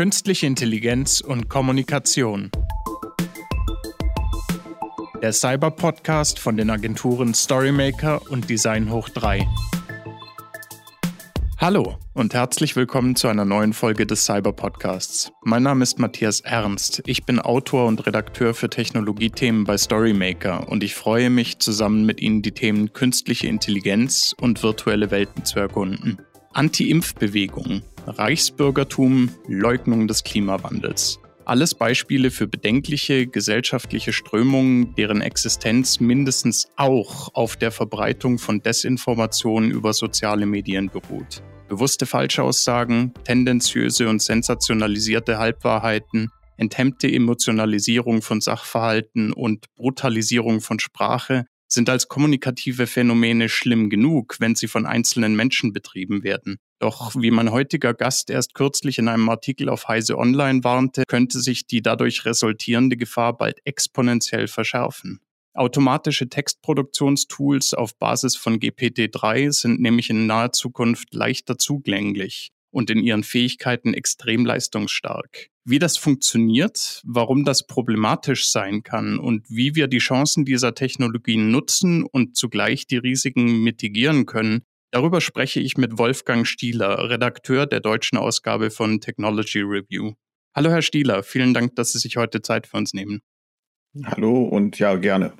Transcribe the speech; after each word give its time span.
Künstliche 0.00 0.46
Intelligenz 0.46 1.20
und 1.20 1.50
Kommunikation. 1.50 2.50
Der 5.20 5.34
Cyber-Podcast 5.34 6.38
von 6.38 6.56
den 6.56 6.70
Agenturen 6.70 7.34
Storymaker 7.34 8.22
und 8.30 8.48
Design 8.48 8.90
Hoch 8.90 9.10
3. 9.10 9.46
Hallo 11.58 11.98
und 12.14 12.32
herzlich 12.32 12.76
willkommen 12.76 13.14
zu 13.14 13.28
einer 13.28 13.44
neuen 13.44 13.74
Folge 13.74 14.06
des 14.06 14.24
Cyber 14.24 14.54
Podcasts. 14.54 15.32
Mein 15.44 15.64
Name 15.64 15.82
ist 15.82 15.98
Matthias 15.98 16.40
Ernst. 16.40 17.02
Ich 17.04 17.26
bin 17.26 17.38
Autor 17.38 17.86
und 17.86 18.06
Redakteur 18.06 18.54
für 18.54 18.70
Technologiethemen 18.70 19.64
bei 19.64 19.76
Storymaker 19.76 20.66
und 20.70 20.82
ich 20.82 20.94
freue 20.94 21.28
mich, 21.28 21.58
zusammen 21.58 22.06
mit 22.06 22.22
Ihnen 22.22 22.40
die 22.40 22.52
Themen 22.52 22.94
künstliche 22.94 23.48
Intelligenz 23.48 24.34
und 24.40 24.62
virtuelle 24.62 25.10
Welten 25.10 25.44
zu 25.44 25.58
erkunden. 25.58 26.22
Anti-Impf-Bewegung, 26.52 27.82
Reichsbürgertum, 28.06 29.30
Leugnung 29.46 30.08
des 30.08 30.24
Klimawandels. 30.24 31.20
Alles 31.44 31.74
Beispiele 31.74 32.30
für 32.30 32.46
bedenkliche 32.46 33.26
gesellschaftliche 33.26 34.12
Strömungen, 34.12 34.94
deren 34.94 35.20
Existenz 35.20 35.98
mindestens 35.98 36.68
auch 36.76 37.34
auf 37.34 37.56
der 37.56 37.72
Verbreitung 37.72 38.38
von 38.38 38.60
Desinformationen 38.60 39.70
über 39.70 39.92
soziale 39.92 40.46
Medien 40.46 40.90
beruht. 40.90 41.42
Bewusste 41.68 42.06
Falschaussagen, 42.06 43.14
tendenziöse 43.24 44.08
und 44.08 44.22
sensationalisierte 44.22 45.38
Halbwahrheiten, 45.38 46.30
enthemmte 46.56 47.10
Emotionalisierung 47.10 48.22
von 48.22 48.40
Sachverhalten 48.40 49.32
und 49.32 49.66
Brutalisierung 49.74 50.60
von 50.60 50.78
Sprache 50.78 51.46
sind 51.66 51.88
als 51.88 52.08
kommunikative 52.08 52.86
Phänomene 52.86 53.48
schlimm 53.48 53.90
genug, 53.90 54.36
wenn 54.40 54.54
sie 54.54 54.68
von 54.68 54.86
einzelnen 54.86 55.36
Menschen 55.36 55.72
betrieben 55.72 56.22
werden. 56.22 56.58
Doch 56.80 57.14
wie 57.14 57.30
mein 57.30 57.50
heutiger 57.50 57.92
Gast 57.92 58.30
erst 58.30 58.54
kürzlich 58.54 58.98
in 58.98 59.08
einem 59.08 59.28
Artikel 59.28 59.68
auf 59.68 59.86
Heise 59.86 60.16
Online 60.16 60.64
warnte, 60.64 61.04
könnte 61.06 61.38
sich 61.40 61.66
die 61.66 61.82
dadurch 61.82 62.24
resultierende 62.24 62.96
Gefahr 62.96 63.36
bald 63.36 63.58
exponentiell 63.64 64.48
verschärfen. 64.48 65.20
Automatische 65.52 66.30
Textproduktionstools 66.30 67.74
auf 67.74 67.98
Basis 67.98 68.34
von 68.34 68.58
GPT-3 68.58 69.52
sind 69.52 69.80
nämlich 69.80 70.08
in 70.08 70.26
naher 70.26 70.52
Zukunft 70.52 71.12
leichter 71.12 71.58
zugänglich 71.58 72.48
und 72.70 72.88
in 72.88 73.00
ihren 73.00 73.24
Fähigkeiten 73.24 73.92
extrem 73.92 74.46
leistungsstark. 74.46 75.48
Wie 75.64 75.78
das 75.78 75.98
funktioniert, 75.98 77.02
warum 77.04 77.44
das 77.44 77.66
problematisch 77.66 78.48
sein 78.48 78.82
kann 78.82 79.18
und 79.18 79.44
wie 79.50 79.74
wir 79.74 79.86
die 79.86 79.98
Chancen 79.98 80.46
dieser 80.46 80.74
Technologien 80.74 81.50
nutzen 81.50 82.04
und 82.04 82.36
zugleich 82.36 82.86
die 82.86 82.96
Risiken 82.96 83.62
mitigieren 83.62 84.24
können, 84.24 84.62
darüber 84.90 85.20
spreche 85.20 85.60
ich 85.60 85.76
mit 85.76 85.98
Wolfgang 85.98 86.46
Stieler, 86.46 87.10
Redakteur 87.10 87.66
der 87.66 87.80
deutschen 87.80 88.18
Ausgabe 88.18 88.70
von 88.70 89.00
Technology 89.00 89.60
Review. 89.60 90.14
Hallo 90.54 90.70
Herr 90.70 90.82
Stieler, 90.82 91.22
vielen 91.22 91.54
Dank, 91.54 91.76
dass 91.76 91.92
Sie 91.92 91.98
sich 91.98 92.16
heute 92.16 92.42
Zeit 92.42 92.66
für 92.66 92.76
uns 92.76 92.92
nehmen. 92.92 93.20
Hallo 94.04 94.44
und 94.44 94.78
ja, 94.78 94.96
gerne. 94.96 95.32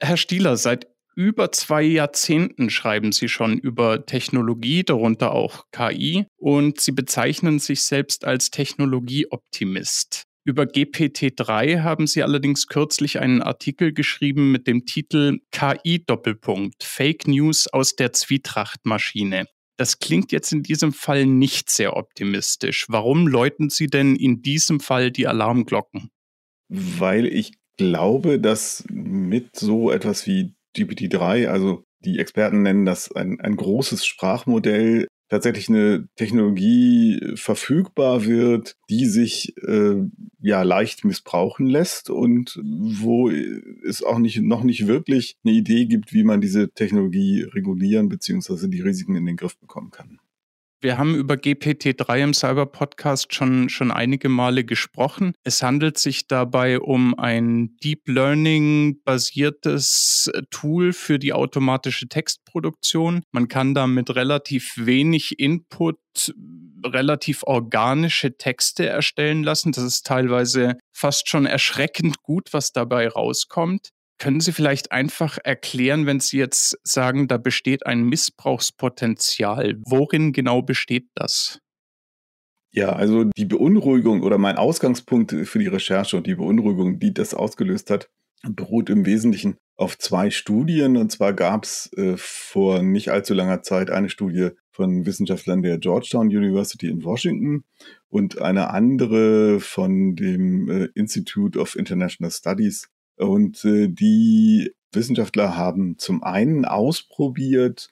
Herr 0.00 0.16
Stieler, 0.16 0.56
seit 0.56 0.86
über 1.16 1.50
zwei 1.50 1.82
Jahrzehnten 1.82 2.70
schreiben 2.70 3.10
Sie 3.10 3.28
schon 3.28 3.58
über 3.58 4.06
Technologie, 4.06 4.84
darunter 4.84 5.32
auch 5.32 5.64
KI, 5.72 6.26
und 6.36 6.80
Sie 6.80 6.92
bezeichnen 6.92 7.58
sich 7.58 7.82
selbst 7.82 8.24
als 8.24 8.52
Technologieoptimist. 8.52 10.27
Über 10.44 10.64
GPT-3 10.64 11.82
haben 11.82 12.06
Sie 12.06 12.22
allerdings 12.22 12.68
kürzlich 12.68 13.18
einen 13.18 13.42
Artikel 13.42 13.92
geschrieben 13.92 14.50
mit 14.50 14.66
dem 14.66 14.86
Titel 14.86 15.40
KI-Doppelpunkt 15.50 16.82
Fake 16.82 17.28
News 17.28 17.66
aus 17.68 17.96
der 17.96 18.12
Zwietrachtmaschine. 18.12 19.46
Das 19.76 19.98
klingt 19.98 20.32
jetzt 20.32 20.52
in 20.52 20.62
diesem 20.62 20.92
Fall 20.92 21.26
nicht 21.26 21.70
sehr 21.70 21.96
optimistisch. 21.96 22.86
Warum 22.88 23.28
läuten 23.28 23.70
Sie 23.70 23.86
denn 23.86 24.16
in 24.16 24.42
diesem 24.42 24.80
Fall 24.80 25.12
die 25.12 25.28
Alarmglocken? 25.28 26.10
Weil 26.68 27.26
ich 27.26 27.52
glaube, 27.76 28.40
dass 28.40 28.84
mit 28.90 29.54
so 29.54 29.90
etwas 29.90 30.26
wie 30.26 30.54
GPT-3, 30.76 31.46
also 31.46 31.84
die 32.04 32.18
Experten 32.18 32.62
nennen 32.62 32.84
das 32.84 33.10
ein, 33.12 33.40
ein 33.40 33.56
großes 33.56 34.04
Sprachmodell, 34.04 35.06
tatsächlich 35.28 35.68
eine 35.68 36.08
Technologie 36.16 37.20
verfügbar 37.34 38.24
wird, 38.24 38.76
die 38.88 39.06
sich 39.06 39.56
äh, 39.58 39.96
ja 40.40 40.62
leicht 40.62 41.04
missbrauchen 41.04 41.66
lässt 41.66 42.10
und 42.10 42.60
wo 42.62 43.30
es 43.30 44.02
auch 44.02 44.18
nicht 44.18 44.40
noch 44.40 44.62
nicht 44.62 44.86
wirklich 44.86 45.36
eine 45.44 45.54
Idee 45.54 45.86
gibt, 45.86 46.12
wie 46.12 46.24
man 46.24 46.40
diese 46.40 46.70
Technologie 46.70 47.42
regulieren 47.42 48.08
bzw. 48.08 48.68
die 48.68 48.80
Risiken 48.80 49.16
in 49.16 49.26
den 49.26 49.36
Griff 49.36 49.58
bekommen 49.58 49.90
kann. 49.90 50.18
Wir 50.80 50.96
haben 50.96 51.16
über 51.16 51.34
GPT-3 51.34 52.22
im 52.22 52.34
Cyber 52.34 52.66
Podcast 52.66 53.34
schon, 53.34 53.68
schon 53.68 53.90
einige 53.90 54.28
Male 54.28 54.64
gesprochen. 54.64 55.32
Es 55.42 55.60
handelt 55.60 55.98
sich 55.98 56.28
dabei 56.28 56.78
um 56.78 57.18
ein 57.18 57.76
Deep 57.82 58.06
Learning 58.06 59.00
basiertes 59.02 60.30
Tool 60.50 60.92
für 60.92 61.18
die 61.18 61.32
automatische 61.32 62.06
Textproduktion. 62.08 63.22
Man 63.32 63.48
kann 63.48 63.74
da 63.74 63.88
mit 63.88 64.14
relativ 64.14 64.74
wenig 64.76 65.40
Input 65.40 65.98
relativ 66.84 67.42
organische 67.42 68.36
Texte 68.36 68.86
erstellen 68.86 69.42
lassen. 69.42 69.72
Das 69.72 69.82
ist 69.82 70.06
teilweise 70.06 70.78
fast 70.92 71.28
schon 71.28 71.44
erschreckend 71.44 72.22
gut, 72.22 72.52
was 72.52 72.72
dabei 72.72 73.08
rauskommt. 73.08 73.90
Können 74.18 74.40
Sie 74.40 74.52
vielleicht 74.52 74.90
einfach 74.90 75.38
erklären, 75.42 76.06
wenn 76.06 76.20
Sie 76.20 76.38
jetzt 76.38 76.76
sagen, 76.82 77.28
da 77.28 77.38
besteht 77.38 77.86
ein 77.86 78.02
Missbrauchspotenzial, 78.02 79.76
worin 79.84 80.32
genau 80.32 80.62
besteht 80.62 81.08
das? 81.14 81.60
Ja, 82.70 82.90
also 82.92 83.24
die 83.24 83.46
Beunruhigung 83.46 84.22
oder 84.22 84.38
mein 84.38 84.56
Ausgangspunkt 84.56 85.32
für 85.32 85.58
die 85.58 85.68
Recherche 85.68 86.16
und 86.16 86.26
die 86.26 86.34
Beunruhigung, 86.34 86.98
die 86.98 87.14
das 87.14 87.32
ausgelöst 87.32 87.90
hat, 87.90 88.10
beruht 88.42 88.90
im 88.90 89.06
Wesentlichen 89.06 89.56
auf 89.76 89.96
zwei 89.98 90.30
Studien. 90.30 90.96
Und 90.96 91.10
zwar 91.10 91.32
gab 91.32 91.64
es 91.64 91.90
äh, 91.96 92.14
vor 92.16 92.82
nicht 92.82 93.10
allzu 93.10 93.34
langer 93.34 93.62
Zeit 93.62 93.90
eine 93.90 94.10
Studie 94.10 94.50
von 94.70 95.06
Wissenschaftlern 95.06 95.62
der 95.62 95.78
Georgetown 95.78 96.28
University 96.28 96.88
in 96.88 97.04
Washington 97.04 97.64
und 98.08 98.40
eine 98.40 98.70
andere 98.70 99.60
von 99.60 100.14
dem 100.14 100.68
äh, 100.68 100.88
Institute 100.94 101.58
of 101.58 101.74
International 101.74 102.30
Studies 102.30 102.88
und 103.18 103.64
äh, 103.64 103.88
die 103.88 104.72
Wissenschaftler 104.92 105.56
haben 105.56 105.98
zum 105.98 106.22
einen 106.22 106.64
ausprobiert, 106.64 107.90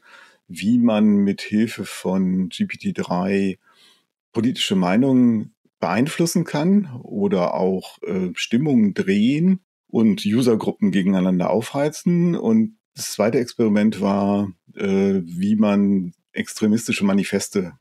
wie 0.48 0.78
man 0.78 1.16
mit 1.16 1.42
Hilfe 1.42 1.84
von 1.84 2.48
GPT-3 2.48 3.58
politische 4.32 4.76
Meinungen 4.76 5.54
beeinflussen 5.80 6.44
kann 6.44 6.90
oder 7.02 7.54
auch 7.54 7.98
äh, 8.02 8.30
Stimmungen 8.34 8.94
drehen 8.94 9.60
und 9.88 10.24
Usergruppen 10.24 10.90
gegeneinander 10.90 11.50
aufheizen. 11.50 12.34
Und 12.34 12.78
das 12.94 13.12
zweite 13.12 13.38
Experiment 13.38 14.00
war, 14.00 14.52
äh, 14.74 15.20
wie 15.24 15.56
man 15.56 16.12
extremistische 16.32 17.04
Manifeste 17.04 17.72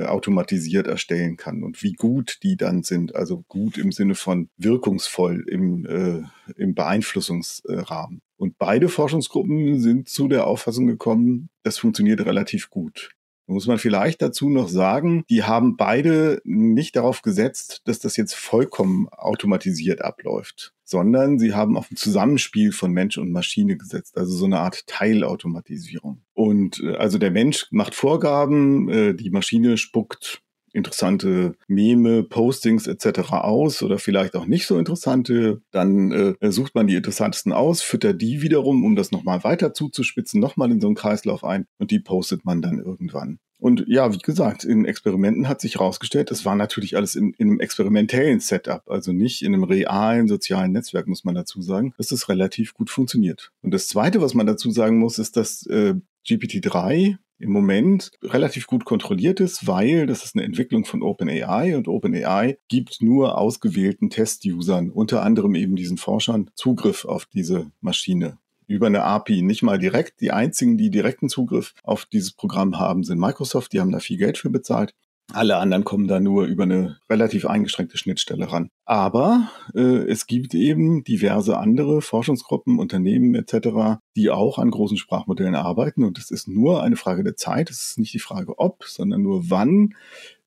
automatisiert 0.00 0.86
erstellen 0.86 1.36
kann 1.36 1.62
und 1.62 1.82
wie 1.82 1.92
gut 1.92 2.38
die 2.42 2.56
dann 2.56 2.82
sind. 2.82 3.14
Also 3.14 3.44
gut 3.48 3.76
im 3.78 3.92
Sinne 3.92 4.14
von 4.14 4.48
wirkungsvoll 4.56 5.44
im, 5.48 5.86
äh, 5.86 6.22
im 6.56 6.74
Beeinflussungsrahmen. 6.74 8.22
Und 8.36 8.58
beide 8.58 8.88
Forschungsgruppen 8.88 9.80
sind 9.80 10.08
zu 10.08 10.28
der 10.28 10.46
Auffassung 10.46 10.86
gekommen, 10.86 11.50
das 11.62 11.78
funktioniert 11.78 12.24
relativ 12.24 12.70
gut 12.70 13.10
muss 13.52 13.66
man 13.66 13.78
vielleicht 13.78 14.22
dazu 14.22 14.48
noch 14.48 14.68
sagen, 14.68 15.24
die 15.28 15.44
haben 15.44 15.76
beide 15.76 16.40
nicht 16.44 16.96
darauf 16.96 17.22
gesetzt, 17.22 17.82
dass 17.84 17.98
das 17.98 18.16
jetzt 18.16 18.34
vollkommen 18.34 19.08
automatisiert 19.10 20.02
abläuft, 20.02 20.72
sondern 20.92 21.38
sie 21.38 21.54
haben 21.54 21.76
auf 21.76 21.90
ein 21.90 21.96
Zusammenspiel 21.96 22.70
von 22.70 22.92
Mensch 22.92 23.18
und 23.18 23.32
Maschine 23.32 23.76
gesetzt, 23.76 24.16
also 24.16 24.36
so 24.36 24.44
eine 24.44 24.60
Art 24.60 24.86
Teilautomatisierung. 24.86 26.22
Und 26.34 26.80
äh, 26.80 26.94
also 26.96 27.18
der 27.18 27.32
Mensch 27.32 27.66
macht 27.70 27.94
Vorgaben, 27.94 28.88
äh, 28.88 29.14
die 29.14 29.30
Maschine 29.30 29.78
spuckt 29.78 30.42
interessante 30.74 31.54
Meme, 31.68 32.22
Postings 32.22 32.86
etc. 32.86 33.32
aus 33.32 33.82
oder 33.82 33.98
vielleicht 33.98 34.36
auch 34.36 34.46
nicht 34.46 34.66
so 34.66 34.78
interessante. 34.78 35.60
Dann 35.70 36.12
äh, 36.40 36.52
sucht 36.52 36.74
man 36.74 36.86
die 36.86 36.94
interessantesten 36.94 37.52
aus, 37.52 37.82
füttert 37.82 38.22
die 38.22 38.42
wiederum, 38.42 38.84
um 38.84 38.96
das 38.96 39.12
nochmal 39.12 39.44
weiter 39.44 39.74
zuzuspitzen, 39.74 40.40
nochmal 40.40 40.70
in 40.70 40.80
so 40.80 40.86
einen 40.86 40.96
Kreislauf 40.96 41.44
ein 41.44 41.66
und 41.78 41.90
die 41.90 42.00
postet 42.00 42.44
man 42.44 42.62
dann 42.62 42.78
irgendwann. 42.78 43.38
Und 43.62 43.84
ja, 43.86 44.12
wie 44.12 44.18
gesagt, 44.18 44.64
in 44.64 44.86
Experimenten 44.86 45.48
hat 45.48 45.60
sich 45.60 45.76
herausgestellt, 45.76 46.32
das 46.32 46.44
war 46.44 46.56
natürlich 46.56 46.96
alles 46.96 47.14
in, 47.14 47.32
in, 47.34 47.48
einem 47.48 47.60
experimentellen 47.60 48.40
Setup, 48.40 48.82
also 48.90 49.12
nicht 49.12 49.40
in 49.42 49.54
einem 49.54 49.62
realen 49.62 50.26
sozialen 50.26 50.72
Netzwerk, 50.72 51.06
muss 51.06 51.22
man 51.22 51.36
dazu 51.36 51.62
sagen, 51.62 51.94
dass 51.96 52.08
das 52.08 52.28
relativ 52.28 52.74
gut 52.74 52.90
funktioniert. 52.90 53.52
Und 53.62 53.72
das 53.72 53.86
Zweite, 53.86 54.20
was 54.20 54.34
man 54.34 54.48
dazu 54.48 54.72
sagen 54.72 54.98
muss, 54.98 55.20
ist, 55.20 55.36
dass 55.36 55.64
äh, 55.66 55.94
GPT-3 56.26 57.18
im 57.38 57.52
Moment 57.52 58.10
relativ 58.24 58.66
gut 58.66 58.84
kontrolliert 58.84 59.38
ist, 59.38 59.64
weil 59.68 60.06
das 60.06 60.24
ist 60.24 60.34
eine 60.34 60.44
Entwicklung 60.44 60.84
von 60.84 61.00
OpenAI 61.00 61.76
und 61.76 61.86
OpenAI 61.86 62.58
gibt 62.66 63.00
nur 63.00 63.38
ausgewählten 63.38 64.10
Test-Usern, 64.10 64.90
unter 64.90 65.22
anderem 65.22 65.54
eben 65.54 65.76
diesen 65.76 65.98
Forschern, 65.98 66.50
Zugriff 66.56 67.04
auf 67.04 67.26
diese 67.26 67.70
Maschine 67.80 68.38
über 68.72 68.86
eine 68.86 69.04
API, 69.04 69.42
nicht 69.42 69.62
mal 69.62 69.78
direkt. 69.78 70.20
Die 70.20 70.32
einzigen, 70.32 70.76
die 70.76 70.90
direkten 70.90 71.28
Zugriff 71.28 71.74
auf 71.82 72.06
dieses 72.06 72.32
Programm 72.32 72.78
haben, 72.78 73.04
sind 73.04 73.18
Microsoft, 73.18 73.72
die 73.72 73.80
haben 73.80 73.92
da 73.92 74.00
viel 74.00 74.18
Geld 74.18 74.38
für 74.38 74.50
bezahlt. 74.50 74.94
Alle 75.32 75.56
anderen 75.56 75.84
kommen 75.84 76.08
da 76.08 76.20
nur 76.20 76.44
über 76.44 76.64
eine 76.64 76.98
relativ 77.08 77.46
eingeschränkte 77.46 77.96
Schnittstelle 77.96 78.52
ran. 78.52 78.68
Aber 78.84 79.48
äh, 79.74 79.80
es 79.80 80.26
gibt 80.26 80.54
eben 80.54 81.04
diverse 81.04 81.56
andere 81.56 82.02
Forschungsgruppen, 82.02 82.78
Unternehmen 82.78 83.34
etc., 83.34 84.00
die 84.14 84.30
auch 84.30 84.58
an 84.58 84.70
großen 84.70 84.98
Sprachmodellen 84.98 85.54
arbeiten. 85.54 86.04
Und 86.04 86.18
es 86.18 86.30
ist 86.30 86.48
nur 86.48 86.82
eine 86.82 86.96
Frage 86.96 87.24
der 87.24 87.36
Zeit. 87.36 87.70
Es 87.70 87.82
ist 87.82 87.98
nicht 87.98 88.12
die 88.12 88.18
Frage, 88.18 88.58
ob, 88.58 88.84
sondern 88.84 89.22
nur 89.22 89.48
wann 89.48 89.94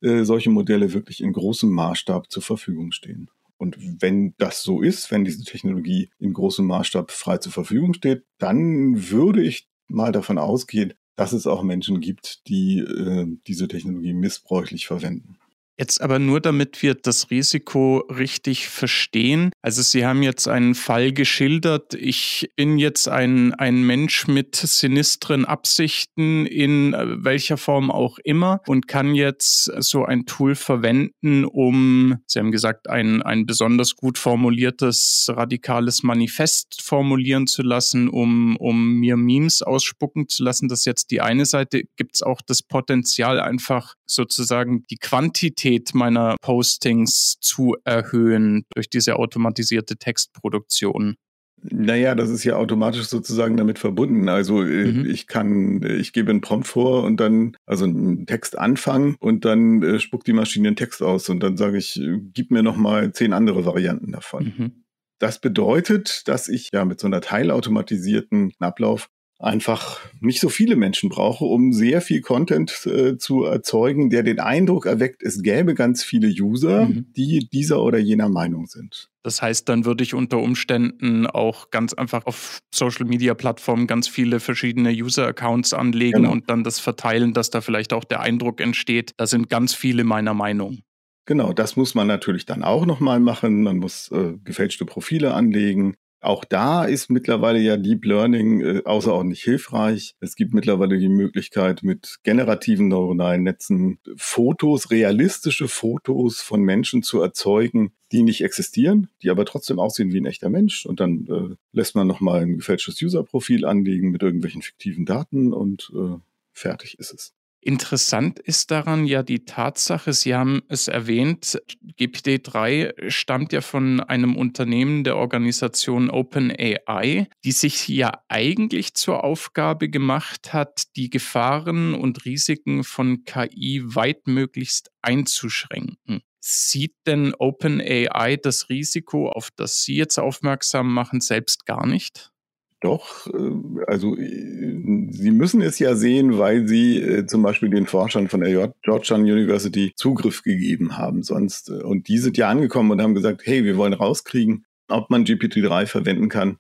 äh, 0.02 0.24
solche 0.24 0.52
Modelle 0.52 0.94
wirklich 0.94 1.22
in 1.22 1.34
großem 1.34 1.72
Maßstab 1.72 2.30
zur 2.30 2.44
Verfügung 2.44 2.92
stehen. 2.92 3.30
Und 3.58 3.78
wenn 4.02 4.34
das 4.38 4.64
so 4.64 4.82
ist, 4.82 5.12
wenn 5.12 5.24
diese 5.24 5.44
Technologie 5.44 6.10
in 6.20 6.34
großem 6.34 6.66
Maßstab 6.66 7.12
frei 7.12 7.38
zur 7.38 7.52
Verfügung 7.52 7.94
steht, 7.94 8.26
dann 8.38 9.10
würde 9.12 9.42
ich 9.42 9.68
mal 9.88 10.12
davon 10.12 10.38
ausgehen, 10.38 10.94
dass 11.16 11.32
es 11.32 11.48
auch 11.48 11.64
Menschen 11.64 12.02
gibt, 12.02 12.48
die 12.48 12.80
äh, 12.80 13.28
diese 13.48 13.68
Technologie 13.68 14.14
missbräuchlich 14.14 14.88
verwenden. 14.88 15.38
Jetzt 15.78 16.00
aber 16.00 16.20
nur, 16.20 16.40
damit 16.40 16.82
wir 16.82 16.96
das 16.96 17.30
Risiko 17.30 17.98
richtig 18.10 18.70
verstehen. 18.70 19.52
Also 19.62 19.82
Sie 19.82 20.06
haben 20.06 20.24
jetzt 20.24 20.48
einen 20.48 20.74
Fall 20.74 21.12
geschildert. 21.12 21.94
Ich 21.96 22.50
bin 22.56 22.78
jetzt 22.78 23.10
ein, 23.10 23.54
ein 23.56 23.84
Mensch 23.84 24.28
mit 24.28 24.56
sinistren 24.56 25.44
Absichten 25.44 26.46
in 26.46 26.94
äh, 26.94 27.24
welcher 27.26 27.58
Form 27.58 27.92
auch 27.92 28.20
immer 28.24 28.62
und 28.68 28.88
kann 28.88 29.16
jetzt 29.16 29.66
so 29.84 30.06
ein 30.06 30.26
Tool 30.26 30.56
verwenden, 30.56 31.44
um, 31.44 32.20
Sie 32.26 32.40
haben 32.40 32.52
gesagt, 32.52 32.90
ein, 32.90 33.22
ein 33.22 33.46
besonders 33.46 33.98
gut 33.98 34.18
formuliertes 34.18 35.28
radikales 35.30 36.04
Manifest 36.04 36.82
formulieren 36.82 37.48
zu 37.48 37.64
lassen, 37.64 38.08
um, 38.08 38.56
um 38.58 38.94
mir 39.00 39.18
Memes 39.18 39.62
ausspucken 39.62 40.30
zu 40.30 40.44
lassen. 40.44 40.70
Das 40.70 40.80
ist 40.80 40.86
jetzt 40.86 41.12
die 41.12 41.20
eine 41.20 41.46
Seite. 41.46 41.84
Gibt 41.98 42.16
es 42.16 42.22
auch 42.22 42.42
das 42.42 42.64
Potenzial, 42.64 43.42
einfach 43.42 43.96
sozusagen 44.06 44.86
die 44.90 44.98
Quantität 44.98 45.65
Qualität 45.66 45.96
meiner 45.96 46.36
Postings 46.42 47.38
zu 47.42 47.76
erhöhen 47.84 48.66
durch 48.74 48.90
diese 48.90 49.16
automatisierte 49.16 49.98
Textproduktion? 49.98 51.16
Naja, 51.64 52.14
das 52.14 52.30
ist 52.30 52.44
ja 52.44 52.58
automatisch 52.58 53.06
sozusagen 53.06 53.58
damit 53.58 53.80
verbunden. 53.80 54.30
Also 54.30 54.62
äh, 54.62 54.92
mhm. 54.92 55.10
ich 55.10 55.26
kann, 55.26 55.82
ich 55.82 56.14
gebe 56.14 56.30
einen 56.30 56.42
Prompt 56.42 56.68
vor 56.68 57.04
und 57.04 57.20
dann, 57.20 57.58
also 57.66 57.86
einen 57.86 58.28
Text 58.28 58.56
anfangen 58.56 59.16
und 59.20 59.46
dann 59.46 59.82
äh, 59.82 60.00
spuckt 60.00 60.28
die 60.28 60.34
Maschine 60.34 60.70
den 60.70 60.76
Text 60.76 61.02
aus 61.02 61.30
und 61.30 61.42
dann 61.42 61.58
sage 61.58 61.80
ich, 61.80 62.00
äh, 62.00 62.20
gib 62.34 62.52
mir 62.52 62.62
nochmal 62.62 63.14
zehn 63.14 63.34
andere 63.34 63.66
Varianten 63.66 64.12
davon. 64.12 64.54
Mhm. 64.56 64.84
Das 65.18 65.42
bedeutet, 65.42 66.28
dass 66.28 66.48
ich 66.48 66.70
ja 66.72 66.86
mit 66.86 67.00
so 67.00 67.08
einer 67.08 67.22
teilautomatisierten 67.22 68.52
Ablauf 68.60 69.10
einfach 69.40 70.00
nicht 70.22 70.40
so 70.40 70.50
viele 70.50 70.76
Menschen 70.76 71.10
brauche, 71.10 71.46
um 71.46 71.74
sehr 71.74 72.02
viel 72.02 72.22
Content 72.22 72.86
äh, 72.86 73.18
zu 73.18 73.44
erzeugen, 73.44 74.10
der 74.10 74.24
den 74.24 74.40
Eindruck 74.40 74.86
erweckt, 74.86 75.24
es 75.24 75.44
gäbe 75.44 75.74
ganz 75.74 76.04
viele 76.04 76.28
User, 76.28 76.86
mhm. 76.86 77.08
die 77.16 77.48
dieser 77.52 77.82
oder 77.82 77.98
jener 77.98 78.30
Meinung 78.30 78.68
sind. 78.68 79.10
Das 79.24 79.42
heißt, 79.42 79.68
dann 79.68 79.86
würde 79.86 80.04
ich 80.04 80.14
unter 80.14 80.38
Umständen 80.38 81.26
auch 81.26 81.72
ganz 81.72 81.94
einfach 81.94 82.26
auf 82.26 82.60
Social-Media-Plattformen 82.74 83.88
ganz 83.88 84.08
viele 84.08 84.40
verschiedene 84.40 84.92
User-Accounts 84.92 85.74
anlegen 85.74 86.24
genau. 86.24 86.32
und 86.32 86.50
dann 86.50 86.64
das 86.64 86.80
verteilen, 86.80 87.34
dass 87.34 87.50
da 87.50 87.62
vielleicht 87.62 87.92
auch 87.92 88.04
der 88.04 88.22
Eindruck 88.22 88.62
entsteht, 88.62 89.14
da 89.18 89.26
sind 89.28 89.50
ganz 89.50 89.74
viele 89.74 90.04
meiner 90.04 90.34
Meinung. 90.34 90.80
Genau, 91.26 91.54
das 91.54 91.76
muss 91.76 91.96
man 91.96 92.06
natürlich 92.06 92.46
dann 92.46 92.64
auch 92.64 92.86
nochmal 92.86 93.20
machen. 93.20 93.64
Man 93.64 93.78
muss 93.78 94.12
äh, 94.12 94.34
gefälschte 94.44 94.86
Profile 94.86 95.34
anlegen. 95.34 95.96
Auch 96.22 96.44
da 96.44 96.86
ist 96.86 97.12
mittlerweile 97.12 97.60
ja 97.60 97.78
Deep 97.78 98.04
Learning 98.06 98.62
äh, 98.62 98.82
außerordentlich 98.84 99.44
hilfreich. 99.44 100.16
Es 100.20 100.36
gibt 100.36 100.54
mittlerweile 100.54 100.98
die 100.98 101.10
Möglichkeit, 101.10 101.84
mit 101.84 102.18
generativen 102.24 102.88
neuronalen 102.88 103.44
Netzen 103.44 104.00
Fotos, 104.16 104.90
realistische 104.90 105.68
Fotos 105.68 106.42
von 106.42 106.62
Menschen 106.62 107.04
zu 107.04 107.22
erzeugen, 107.22 107.92
die 108.12 108.24
nicht 108.24 108.42
existieren, 108.42 109.10
die 109.22 109.30
aber 109.30 109.46
trotzdem 109.46 109.80
aussehen 109.80 110.14
wie 110.14 110.20
ein 110.20 110.26
echter 110.26 110.50
Mensch. 110.50 110.86
Und 110.86 111.00
dann 111.00 111.28
äh, 111.28 111.56
lässt 111.74 111.96
man 111.96 112.08
nochmal 112.08 112.42
ein 112.42 112.58
gefälschtes 112.58 113.02
User-Profil 113.02 113.66
anlegen 113.66 114.10
mit 114.10 114.24
irgendwelchen 114.24 114.62
fiktiven 114.62 115.06
Daten 115.06 115.54
und 115.54 115.92
äh, 115.96 116.18
fertig 116.54 116.98
ist 116.98 117.14
es. 117.14 117.34
Interessant 117.68 118.38
ist 118.38 118.70
daran 118.70 119.08
ja 119.08 119.24
die 119.24 119.44
Tatsache, 119.44 120.14
Sie 120.14 120.36
haben 120.36 120.62
es 120.70 120.88
erwähnt, 120.88 121.60
GPT-3 122.00 123.10
stammt 123.10 123.54
ja 123.54 123.62
von 123.62 124.02
einem 124.02 124.36
Unternehmen 124.36 125.04
der 125.04 125.18
Organisation 125.18 126.12
OpenAI, 126.12 127.28
die 127.44 127.52
sich 127.52 127.88
ja 127.88 128.22
eigentlich 128.28 128.94
zur 128.94 129.24
Aufgabe 129.24 129.90
gemacht 129.90 130.54
hat, 130.54 130.96
die 130.96 131.10
Gefahren 131.10 131.96
und 131.96 132.24
Risiken 132.26 132.84
von 132.84 133.24
KI 133.24 133.82
weitmöglichst 133.84 134.92
einzuschränken. 135.02 136.22
Sieht 136.40 136.94
denn 137.08 137.34
OpenAI 137.34 138.38
das 138.38 138.70
Risiko, 138.70 139.28
auf 139.28 139.50
das 139.56 139.82
Sie 139.82 139.96
jetzt 139.96 140.20
aufmerksam 140.20 140.94
machen, 140.94 141.20
selbst 141.20 141.66
gar 141.66 141.88
nicht? 141.88 142.32
Doch, 142.82 143.28
äh, 143.28 143.84
also 143.88 144.16
äh, 144.18 145.10
Sie 145.12 145.32
müssen 145.32 145.62
es 145.62 145.80
ja 145.80 145.96
sehen, 145.96 146.38
weil 146.38 146.68
Sie 146.68 147.00
äh, 147.00 147.26
zum 147.26 147.42
Beispiel 147.42 147.70
den 147.70 147.88
Forschern 147.88 148.28
von 148.28 148.42
der 148.42 148.74
Georgetown 148.84 149.22
University 149.22 149.94
Zugriff 149.96 150.44
gegeben 150.44 150.98
haben 150.98 151.24
sonst. 151.24 151.70
Und 151.70 152.08
die 152.08 152.18
sind 152.18 152.38
ja 152.38 152.50
angekommen 152.50 152.92
und 152.92 153.02
haben 153.02 153.16
gesagt, 153.16 153.42
hey, 153.46 153.64
wir 153.64 153.78
wollen 153.78 153.94
rauskriegen, 153.94 154.66
ob 154.88 155.10
man 155.10 155.24
GPT-3 155.24 155.88
verwenden 155.88 156.30
kann, 156.30 156.58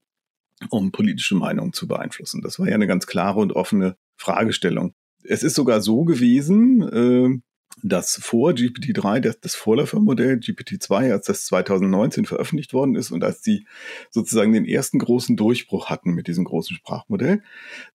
um 0.69 0.91
politische 0.91 1.35
Meinungen 1.35 1.73
zu 1.73 1.87
beeinflussen. 1.87 2.41
Das 2.41 2.59
war 2.59 2.67
ja 2.67 2.75
eine 2.75 2.87
ganz 2.87 3.07
klare 3.07 3.39
und 3.39 3.53
offene 3.53 3.97
Fragestellung. 4.15 4.93
Es 5.23 5.43
ist 5.43 5.55
sogar 5.55 5.81
so 5.81 6.05
gewesen, 6.05 7.41
dass 7.83 8.15
vor 8.21 8.51
GPT-3, 8.51 9.19
das, 9.19 9.39
das 9.39 9.55
Vorläufermodell 9.55 10.35
GPT-2, 10.35 11.11
als 11.11 11.27
das 11.27 11.45
2019 11.45 12.25
veröffentlicht 12.25 12.73
worden 12.73 12.95
ist 12.95 13.11
und 13.11 13.23
als 13.23 13.43
sie 13.43 13.65
sozusagen 14.09 14.53
den 14.53 14.65
ersten 14.65 14.99
großen 14.99 15.35
Durchbruch 15.35 15.89
hatten 15.89 16.13
mit 16.13 16.27
diesem 16.27 16.45
großen 16.45 16.75
Sprachmodell, 16.75 17.43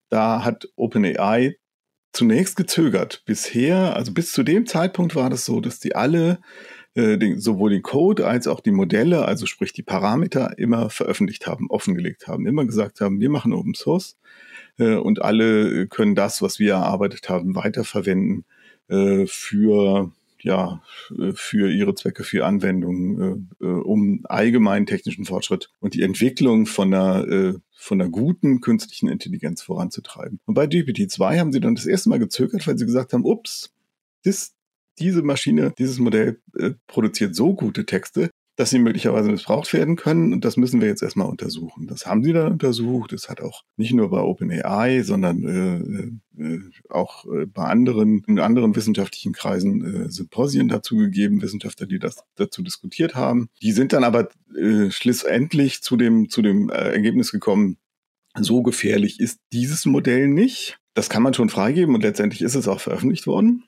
da 0.09 0.43
hat 0.43 0.69
OpenAI 0.75 1.57
zunächst 2.13 2.55
gezögert. 2.55 3.23
Bisher, 3.25 3.95
also 3.95 4.13
bis 4.13 4.31
zu 4.31 4.43
dem 4.43 4.65
Zeitpunkt 4.65 5.15
war 5.15 5.29
das 5.29 5.45
so, 5.45 5.61
dass 5.61 5.79
die 5.79 5.95
alle 5.95 6.39
äh, 6.93 7.17
den, 7.17 7.39
sowohl 7.39 7.71
den 7.71 7.83
Code 7.83 8.27
als 8.27 8.47
auch 8.47 8.59
die 8.59 8.71
Modelle, 8.71 9.25
also 9.25 9.45
sprich 9.45 9.71
die 9.71 9.83
Parameter, 9.83 10.57
immer 10.57 10.89
veröffentlicht 10.89 11.47
haben, 11.47 11.69
offengelegt 11.69 12.27
haben, 12.27 12.45
immer 12.45 12.65
gesagt 12.65 12.99
haben, 12.99 13.21
wir 13.21 13.29
machen 13.29 13.53
Open 13.53 13.73
Source 13.73 14.17
äh, 14.77 14.95
und 14.95 15.21
alle 15.21 15.87
können 15.87 16.15
das, 16.15 16.41
was 16.41 16.59
wir 16.59 16.73
erarbeitet 16.73 17.29
haben, 17.29 17.55
weiterverwenden 17.55 18.45
äh, 18.91 19.25
für 19.25 20.11
ja, 20.43 20.81
für 21.33 21.71
ihre 21.71 21.95
Zwecke, 21.95 22.23
für 22.23 22.45
Anwendungen, 22.45 23.49
äh, 23.61 23.65
äh, 23.65 23.67
um 23.67 24.21
allgemeinen 24.23 24.85
technischen 24.85 25.25
Fortschritt 25.25 25.69
und 25.79 25.93
die 25.93 26.01
Entwicklung 26.01 26.65
von 26.65 26.93
einer, 26.93 27.27
äh, 27.27 27.53
von 27.75 28.01
einer 28.01 28.09
guten 28.09 28.61
künstlichen 28.61 29.07
Intelligenz 29.07 29.61
voranzutreiben. 29.61 30.39
Und 30.45 30.55
bei 30.55 30.65
GPT-2 30.65 31.39
haben 31.39 31.51
sie 31.51 31.59
dann 31.59 31.75
das 31.75 31.85
erste 31.85 32.09
Mal 32.09 32.19
gezögert, 32.19 32.65
weil 32.67 32.77
sie 32.77 32.85
gesagt 32.85 33.13
haben, 33.13 33.25
ups, 33.25 33.73
das, 34.23 34.53
diese 34.99 35.21
Maschine, 35.21 35.73
dieses 35.77 35.99
Modell 35.99 36.39
äh, 36.57 36.71
produziert 36.87 37.35
so 37.35 37.53
gute 37.53 37.85
Texte, 37.85 38.29
dass 38.57 38.69
sie 38.69 38.79
möglicherweise 38.79 39.31
missbraucht 39.31 39.71
werden 39.73 39.95
können. 39.95 40.33
Und 40.33 40.45
das 40.45 40.57
müssen 40.57 40.81
wir 40.81 40.87
jetzt 40.87 41.01
erstmal 41.01 41.27
untersuchen. 41.27 41.87
Das 41.87 42.05
haben 42.05 42.23
sie 42.23 42.33
dann 42.33 42.53
untersucht. 42.53 43.13
Es 43.13 43.29
hat 43.29 43.41
auch 43.41 43.63
nicht 43.77 43.93
nur 43.93 44.09
bei 44.09 44.19
OpenAI, 44.19 45.03
sondern 45.03 46.19
äh, 46.37 46.43
äh, 46.43 46.59
auch 46.89 47.25
äh, 47.25 47.45
bei 47.45 47.63
anderen, 47.63 48.23
in 48.27 48.39
anderen 48.39 48.75
wissenschaftlichen 48.75 49.33
Kreisen 49.33 50.05
äh, 50.05 50.11
Symposien 50.11 50.67
dazu 50.67 50.97
gegeben, 50.97 51.41
Wissenschaftler, 51.41 51.87
die 51.87 51.99
das 51.99 52.23
dazu 52.35 52.61
diskutiert 52.61 53.15
haben. 53.15 53.49
Die 53.61 53.71
sind 53.71 53.93
dann 53.93 54.03
aber 54.03 54.29
äh, 54.55 54.91
schlussendlich 54.91 55.81
zu 55.81 55.95
dem, 55.95 56.29
zu 56.29 56.41
dem 56.41 56.69
äh, 56.69 56.73
Ergebnis 56.73 57.31
gekommen, 57.31 57.77
so 58.39 58.61
gefährlich 58.61 59.19
ist 59.19 59.39
dieses 59.51 59.85
Modell 59.85 60.27
nicht. 60.27 60.79
Das 60.93 61.09
kann 61.09 61.23
man 61.23 61.33
schon 61.33 61.49
freigeben 61.49 61.95
und 61.95 62.01
letztendlich 62.01 62.41
ist 62.41 62.55
es 62.55 62.67
auch 62.67 62.79
veröffentlicht 62.79 63.27
worden. 63.27 63.63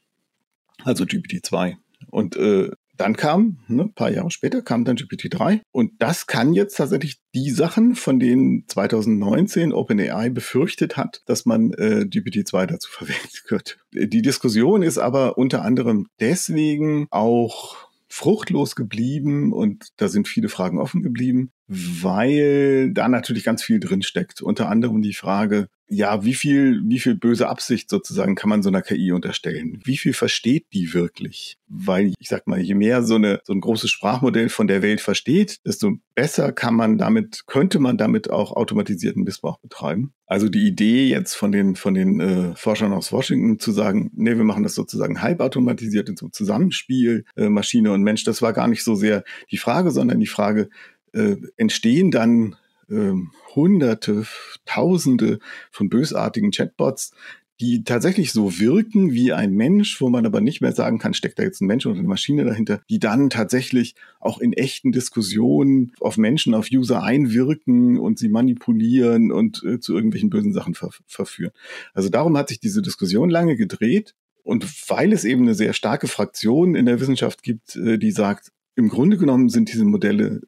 Also 0.84 1.06
GPT-2. 1.06 1.76
Und 2.08 2.36
äh, 2.36 2.72
dann 2.96 3.16
kam, 3.16 3.60
ne, 3.68 3.84
ein 3.84 3.94
paar 3.94 4.12
Jahre 4.12 4.32
später, 4.32 4.62
kam 4.62 4.86
dann 4.86 4.98
GPT-3 4.98 5.62
und 5.72 5.94
das 6.00 6.28
kann 6.28 6.54
jetzt 6.54 6.76
tatsächlich 6.76 7.18
die 7.34 7.50
Sachen, 7.50 7.96
von 7.96 8.20
denen 8.20 8.66
2019 8.68 9.74
OpenAI 9.74 10.30
befürchtet 10.30 10.96
hat, 10.96 11.22
dass 11.26 11.46
man 11.46 11.72
äh, 11.74 12.06
GPT-2 12.08 12.66
dazu 12.68 12.90
verwendet 12.92 13.44
wird. 13.50 13.80
Die 13.94 14.22
Diskussion 14.22 14.84
ist 14.84 14.98
aber 14.98 15.38
unter 15.38 15.64
anderem 15.64 16.08
deswegen 16.20 17.08
auch 17.10 17.78
fruchtlos 18.08 18.76
geblieben 18.76 19.52
und 19.54 19.88
da 19.98 20.08
sind 20.08 20.28
viele 20.28 20.48
Fragen 20.48 20.78
offen 20.78 21.02
geblieben, 21.02 21.52
weil 21.68 22.92
da 22.94 23.08
natürlich 23.08 23.44
ganz 23.44 23.64
viel 23.64 23.80
drin 23.80 24.04
steckt. 24.04 24.40
Unter 24.40 24.70
anderem 24.70 25.02
die 25.02 25.16
Frage, 25.16 25.68
ja, 25.94 26.24
wie 26.26 26.34
viel, 26.34 26.82
wie 26.86 27.00
viel 27.00 27.16
böse 27.16 27.48
Absicht 27.48 27.90
sozusagen 27.90 28.36
kann 28.36 28.50
man 28.50 28.64
so 28.64 28.70
einer 28.70 28.82
KI 28.82 29.12
unterstellen? 29.12 29.80
Wie 29.84 29.98
viel 29.98 30.14
versteht 30.14 30.66
die 30.74 30.94
wirklich? 30.94 31.58
Weil 31.68 32.14
ich 32.20 32.30
sag 32.30 32.48
mal, 32.48 32.60
je 32.60 32.74
mehr 32.74 33.04
so 33.04 33.16
eine, 33.16 33.42
so 33.44 33.54
ein 33.54 33.62
großes 33.62 33.90
Sprachmodell 33.90 34.50
von 34.50 34.68
der 34.68 34.82
Welt 34.82 35.02
versteht, 35.02 35.60
desto 35.66 35.98
besser 36.16 36.52
kann 36.52 36.76
man 36.76 36.98
damit, 36.98 37.46
könnte 37.46 37.80
man 37.80 37.98
damit 37.98 38.30
auch 38.30 38.52
automatisierten 38.52 39.24
Missbrauch 39.24 39.60
betreiben. 39.60 40.14
Also 40.26 40.50
die 40.50 40.68
Idee 40.68 41.08
jetzt 41.08 41.36
von 41.36 41.52
den, 41.52 41.76
von 41.76 41.94
den 41.94 42.20
äh, 42.20 42.56
Forschern 42.56 42.94
aus 42.94 43.12
Washington 43.12 43.60
zu 43.60 43.72
sagen, 43.72 44.12
nee, 44.16 44.36
wir 44.36 44.44
machen 44.44 44.64
das 44.64 44.76
sozusagen 44.76 45.22
halbautomatisiert 45.22 46.10
in 46.10 46.18
so 46.18 46.26
einem 46.26 46.34
Zusammenspiel, 46.34 47.26
äh, 47.36 47.50
Maschine 47.50 47.92
und 47.92 48.02
Mensch, 48.02 48.24
das 48.24 48.42
war 48.42 48.54
gar 48.54 48.68
nicht 48.68 48.84
so 48.84 48.96
sehr 48.96 49.24
die 49.52 49.58
Frage, 49.58 49.92
sondern 49.92 50.20
die 50.20 50.28
Frage, 50.28 50.70
äh, 51.14 51.36
entstehen 51.58 52.10
dann 52.10 52.56
äh, 52.94 53.14
Hunderte, 53.56 54.26
Tausende 54.66 55.40
von 55.72 55.90
bösartigen 55.90 56.52
Chatbots, 56.52 57.12
die 57.60 57.84
tatsächlich 57.84 58.32
so 58.32 58.60
wirken 58.60 59.14
wie 59.14 59.32
ein 59.32 59.54
Mensch, 59.54 60.02
wo 60.02 60.10
man 60.10 60.26
aber 60.26 60.42
nicht 60.42 60.62
mehr 60.62 60.74
sagen 60.74 60.98
kann, 60.98 61.14
steckt 61.14 61.40
da 61.40 61.44
jetzt 61.44 61.62
ein 61.62 61.68
Mensch 61.68 61.86
oder 61.86 61.98
eine 61.98 62.08
Maschine 62.08 62.44
dahinter, 62.46 62.82
die 62.90 63.00
dann 63.00 63.30
tatsächlich 63.30 63.96
auch 64.20 64.40
in 64.40 64.54
echten 64.54 64.92
Diskussionen 64.92 65.94
auf 66.00 66.18
Menschen, 66.18 66.56
auf 66.56 66.68
User 66.74 67.04
einwirken 67.04 68.00
und 68.00 68.20
sie 68.20 68.30
manipulieren 68.30 69.32
und 69.32 69.64
äh, 69.64 69.80
zu 69.80 69.94
irgendwelchen 69.94 70.30
bösen 70.30 70.54
Sachen 70.54 70.74
ver 70.74 70.90
verführen. 71.06 71.52
Also 71.94 72.10
darum 72.10 72.38
hat 72.38 72.50
sich 72.50 72.60
diese 72.60 72.82
Diskussion 72.82 73.30
lange 73.30 73.56
gedreht. 73.56 74.16
Und 74.44 74.66
weil 74.90 75.14
es 75.14 75.24
eben 75.24 75.44
eine 75.44 75.56
sehr 75.56 75.72
starke 75.72 76.08
Fraktion 76.08 76.76
in 76.76 76.86
der 76.86 77.00
Wissenschaft 77.00 77.44
gibt, 77.44 77.78
äh, 77.78 77.98
die 77.98 78.12
sagt, 78.12 78.52
im 78.76 78.90
Grunde 78.90 79.18
genommen 79.18 79.48
sind 79.50 79.72
diese 79.72 79.86
Modelle 79.86 80.42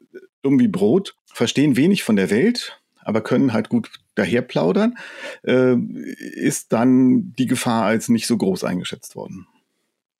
dumm 0.46 0.60
wie 0.60 0.68
Brot, 0.68 1.16
verstehen 1.34 1.76
wenig 1.76 2.04
von 2.04 2.16
der 2.16 2.30
Welt, 2.30 2.80
aber 2.98 3.22
können 3.22 3.54
halt 3.54 3.70
gut 3.70 3.90
daherplaudern, 4.16 4.98
äh, 5.44 5.76
ist 5.76 6.72
dann 6.72 7.34
die 7.34 7.48
Gefahr 7.48 7.86
als 7.86 8.10
nicht 8.10 8.28
so 8.28 8.38
groß 8.38 8.64
eingeschätzt 8.64 9.16
worden. 9.16 9.48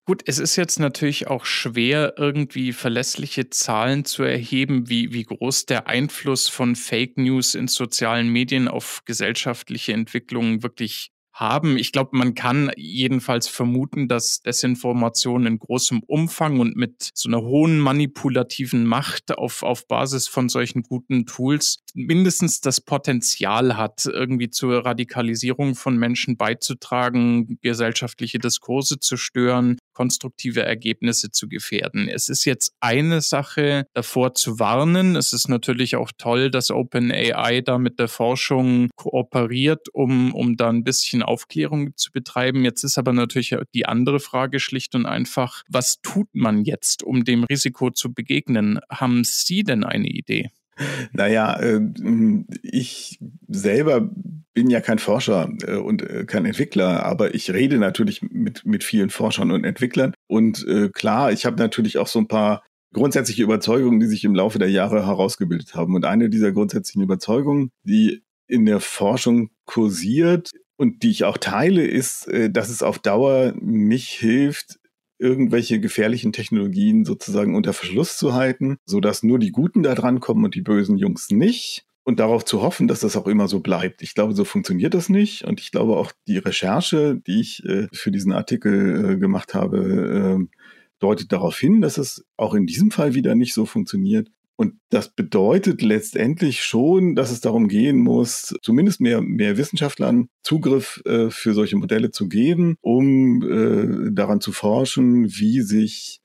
Gut, 0.08 0.22
es 0.28 0.38
ist 0.38 0.56
jetzt 0.56 0.80
natürlich 0.80 1.28
auch 1.28 1.46
schwer, 1.46 2.14
irgendwie 2.18 2.74
verlässliche 2.74 3.50
Zahlen 3.50 4.06
zu 4.06 4.22
erheben, 4.22 4.88
wie, 4.88 5.14
wie 5.14 5.24
groß 5.24 5.66
der 5.66 5.88
Einfluss 5.88 6.48
von 6.48 6.76
Fake 6.76 7.18
News 7.18 7.56
in 7.56 7.68
sozialen 7.68 8.30
Medien 8.30 8.68
auf 8.68 9.02
gesellschaftliche 9.06 9.94
Entwicklungen 9.94 10.62
wirklich 10.62 11.12
haben. 11.36 11.78
Ich 11.78 11.92
glaube, 11.92 12.18
man 12.18 12.34
kann 12.34 12.72
jedenfalls 12.78 13.48
vermuten, 13.48 14.08
dass 14.08 14.40
Desinformation 14.42 15.46
in 15.46 15.60
großem 15.60 16.02
Umfang 16.08 16.60
und 16.62 16.78
mit 16.78 17.12
so 17.14 17.30
einer 17.30 17.42
hohen 17.42 17.78
manipulativen 17.80 18.86
Macht 18.86 19.38
auf, 19.38 19.62
auf 19.62 19.88
Basis 19.88 20.30
von 20.30 20.48
solchen 20.48 20.82
guten 20.82 21.26
Tools 21.26 21.80
mindestens 21.94 22.62
das 22.62 22.80
Potenzial 22.80 23.76
hat, 23.76 24.06
irgendwie 24.06 24.50
zur 24.50 24.86
Radikalisierung 24.86 25.76
von 25.76 25.98
Menschen 25.98 26.38
beizutragen, 26.38 27.60
gesellschaftliche 27.62 28.40
Diskurse 28.40 29.00
zu 29.00 29.18
stören, 29.18 29.78
konstruktive 29.96 30.62
Ergebnisse 30.62 31.32
zu 31.32 31.48
gefährden. 31.50 32.08
Es 32.08 32.30
ist 32.30 32.46
jetzt 32.46 32.76
eine 32.80 33.22
Sache, 33.22 33.88
davor 33.94 34.36
zu 34.36 34.60
warnen. 34.60 35.16
Es 35.16 35.34
ist 35.34 35.50
natürlich 35.50 35.96
auch 35.96 36.12
toll, 36.18 36.52
dass 36.52 36.70
OpenAI 36.70 37.62
da 37.62 37.80
mit 37.80 37.98
der 37.98 38.08
Forschung 38.08 38.90
kooperiert, 38.96 39.88
um, 39.94 40.36
um 40.36 40.58
da 40.58 40.70
ein 40.70 40.84
bisschen 40.84 41.24
Aufklärung 41.24 41.96
zu 41.96 42.12
betreiben. 42.12 42.64
Jetzt 42.64 42.84
ist 42.84 43.00
aber 43.00 43.14
natürlich 43.14 43.56
die 43.74 43.88
andere 43.88 44.20
Frage 44.20 44.60
schlicht 44.60 44.94
und 44.94 45.08
einfach, 45.08 45.64
was 45.68 46.02
tut 46.04 46.28
man 46.34 46.64
jetzt, 46.64 47.02
um 47.02 47.24
dem 47.24 47.44
Risiko 47.46 47.90
zu 47.90 48.14
begegnen? 48.14 48.80
Haben 48.92 49.24
Sie 49.24 49.64
denn 49.64 49.84
eine 49.84 50.08
Idee? 50.08 50.52
Naja, 51.14 51.60
äh, 51.60 51.82
ich 52.62 53.20
selber 53.48 54.10
bin 54.54 54.70
ja 54.70 54.82
kein 54.82 55.00
Forscher 55.00 55.50
äh, 55.68 55.76
und 55.76 56.02
äh, 56.02 56.26
kein 56.26 56.46
Entwickler, 56.46 57.06
aber 57.06 57.36
ich 57.36 57.52
rede 57.52 57.78
natürlich 57.78 58.22
mit, 58.22 58.66
mit 58.66 58.84
vielen 58.84 59.10
Forschern 59.10 59.52
und 59.52 59.64
Entwicklern. 59.64 60.14
Und 60.28 60.66
klar, 60.94 61.32
ich 61.32 61.46
habe 61.46 61.58
natürlich 61.58 61.98
auch 61.98 62.08
so 62.08 62.20
ein 62.20 62.28
paar 62.28 62.64
grundsätzliche 62.94 63.44
Überzeugungen, 63.44 64.00
die 64.00 64.08
sich 64.08 64.24
im 64.24 64.36
Laufe 64.36 64.60
der 64.60 64.70
Jahre 64.70 65.06
herausgebildet 65.06 65.76
haben. 65.76 65.96
Und 65.96 66.06
eine 66.06 66.30
dieser 66.30 66.52
grundsätzlichen 66.52 67.04
Überzeugungen, 67.04 67.72
die 67.84 68.24
in 68.48 68.66
der 68.66 68.80
Forschung 68.80 69.50
kursiert, 69.66 70.52
und 70.78 71.04
die 71.04 71.12
ich 71.12 71.24
auch 71.24 71.38
teile, 71.38 71.86
ist, 71.86 72.30
dass 72.50 72.70
es 72.70 72.84
auf 72.84 73.00
Dauer 73.00 73.54
nicht 73.62 74.10
hilft, 74.10 74.78
irgendwelche 75.18 75.80
gefährlichen 75.80 76.34
Technologien 76.34 77.06
sozusagen 77.06 77.56
unter 77.56 77.74
Verschluss 77.74 78.18
zu 78.18 78.34
halten, 78.34 78.78
sodass 78.86 79.24
nur 79.24 79.40
die 79.40 79.52
Guten 79.52 79.84
da 79.84 79.96
dran 79.96 80.20
kommen 80.20 80.46
und 80.46 80.56
die 80.56 80.62
bösen 80.62 80.98
Jungs 80.98 81.30
nicht. 81.30 81.86
Und 82.08 82.20
darauf 82.20 82.46
zu 82.46 82.62
hoffen, 82.62 82.88
dass 82.88 83.00
das 83.00 83.18
auch 83.18 83.26
immer 83.26 83.48
so 83.48 83.62
bleibt. 83.62 84.04
Ich 84.04 84.14
glaube, 84.14 84.36
so 84.36 84.46
funktioniert 84.46 84.94
das 84.94 85.10
nicht. 85.10 85.44
Und 85.46 85.60
ich 85.60 85.72
glaube 85.72 85.98
auch 85.98 86.12
die 86.28 86.38
Recherche, 86.38 87.20
die 87.26 87.42
ich 87.42 87.66
äh, 87.66 87.88
für 87.92 88.12
diesen 88.12 88.32
Artikel 88.32 89.14
äh, 89.14 89.18
gemacht 89.18 89.56
habe, 89.56 90.38
äh, 90.40 90.58
deutet 91.00 91.32
darauf 91.32 91.58
hin, 91.58 91.82
dass 91.82 91.98
es 91.98 92.24
auch 92.38 92.54
in 92.54 92.68
diesem 92.68 92.92
Fall 92.92 93.16
wieder 93.16 93.34
nicht 93.34 93.56
so 93.56 93.66
funktioniert. 93.66 94.30
Und 94.58 94.76
das 94.90 95.10
bedeutet 95.10 95.82
letztendlich 95.82 96.64
schon, 96.64 97.16
dass 97.16 97.32
es 97.32 97.42
darum 97.42 97.68
gehen 97.68 97.98
muss, 97.98 98.56
zumindest 98.62 99.02
mehr, 99.02 99.22
mehr 99.22 99.58
Wissenschaftlern 99.58 100.30
Zugriff 100.44 101.02
äh, 101.06 101.30
für 101.30 101.54
solche 101.54 101.76
Modelle 101.76 102.12
zu 102.12 102.30
geben, 102.30 102.78
um 102.82 103.42
äh, 103.44 104.12
daran 104.12 104.40
zu 104.40 104.54
forschen, 104.54 105.26
wie 105.28 105.62
sich 105.62 106.22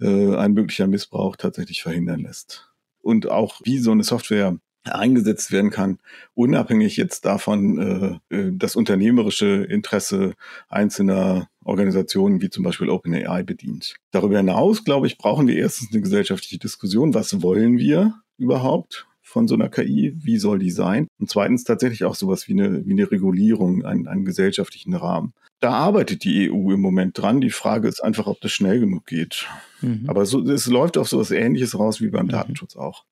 äh, 0.00 0.34
ein 0.34 0.54
möglicher 0.54 0.86
Missbrauch 0.86 1.36
tatsächlich 1.36 1.82
verhindern 1.82 2.20
lässt. 2.20 2.70
Und 3.02 3.28
auch 3.30 3.60
wie 3.64 3.78
so 3.78 3.90
eine 3.90 4.02
Software 4.02 4.58
eingesetzt 4.84 5.52
werden 5.52 5.70
kann, 5.70 5.98
unabhängig 6.34 6.96
jetzt 6.96 7.24
davon, 7.24 8.20
äh, 8.30 8.36
äh, 8.36 8.52
das 8.52 8.76
unternehmerische 8.76 9.64
Interesse 9.64 10.34
einzelner 10.68 11.48
Organisationen 11.64 12.42
wie 12.42 12.50
zum 12.50 12.64
Beispiel 12.64 12.90
OpenAI 12.90 13.42
bedient. 13.42 13.96
Darüber 14.10 14.36
hinaus, 14.36 14.84
glaube 14.84 15.06
ich, 15.06 15.16
brauchen 15.16 15.46
wir 15.46 15.56
erstens 15.56 15.92
eine 15.92 16.02
gesellschaftliche 16.02 16.58
Diskussion. 16.58 17.14
Was 17.14 17.42
wollen 17.42 17.78
wir 17.78 18.14
überhaupt? 18.36 19.06
von 19.34 19.48
so 19.48 19.56
einer 19.56 19.68
KI, 19.68 20.14
wie 20.16 20.38
soll 20.38 20.60
die 20.60 20.70
sein? 20.70 21.08
Und 21.18 21.28
zweitens 21.28 21.64
tatsächlich 21.64 22.04
auch 22.04 22.14
sowas 22.14 22.46
wie 22.46 22.52
eine, 22.52 22.86
wie 22.86 22.92
eine 22.92 23.10
Regulierung, 23.10 23.84
einen, 23.84 24.06
einen 24.06 24.24
gesellschaftlichen 24.24 24.94
Rahmen. 24.94 25.32
Da 25.58 25.70
arbeitet 25.70 26.22
die 26.22 26.50
EU 26.52 26.70
im 26.72 26.80
Moment 26.80 27.18
dran. 27.18 27.40
Die 27.40 27.50
Frage 27.50 27.88
ist 27.88 28.00
einfach, 28.00 28.28
ob 28.28 28.40
das 28.42 28.52
schnell 28.52 28.78
genug 28.78 29.06
geht. 29.06 29.48
Mhm. 29.80 30.04
Aber 30.06 30.24
so, 30.24 30.40
es 30.48 30.66
läuft 30.66 30.98
auf 30.98 31.08
sowas 31.08 31.32
ähnliches 31.32 31.76
raus 31.76 32.00
wie 32.00 32.10
beim 32.10 32.26
mhm. 32.26 32.30
Datenschutz 32.30 32.76
auch. 32.76 33.04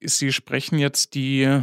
Sie 0.00 0.32
sprechen 0.32 0.78
jetzt 0.78 1.14
die 1.14 1.62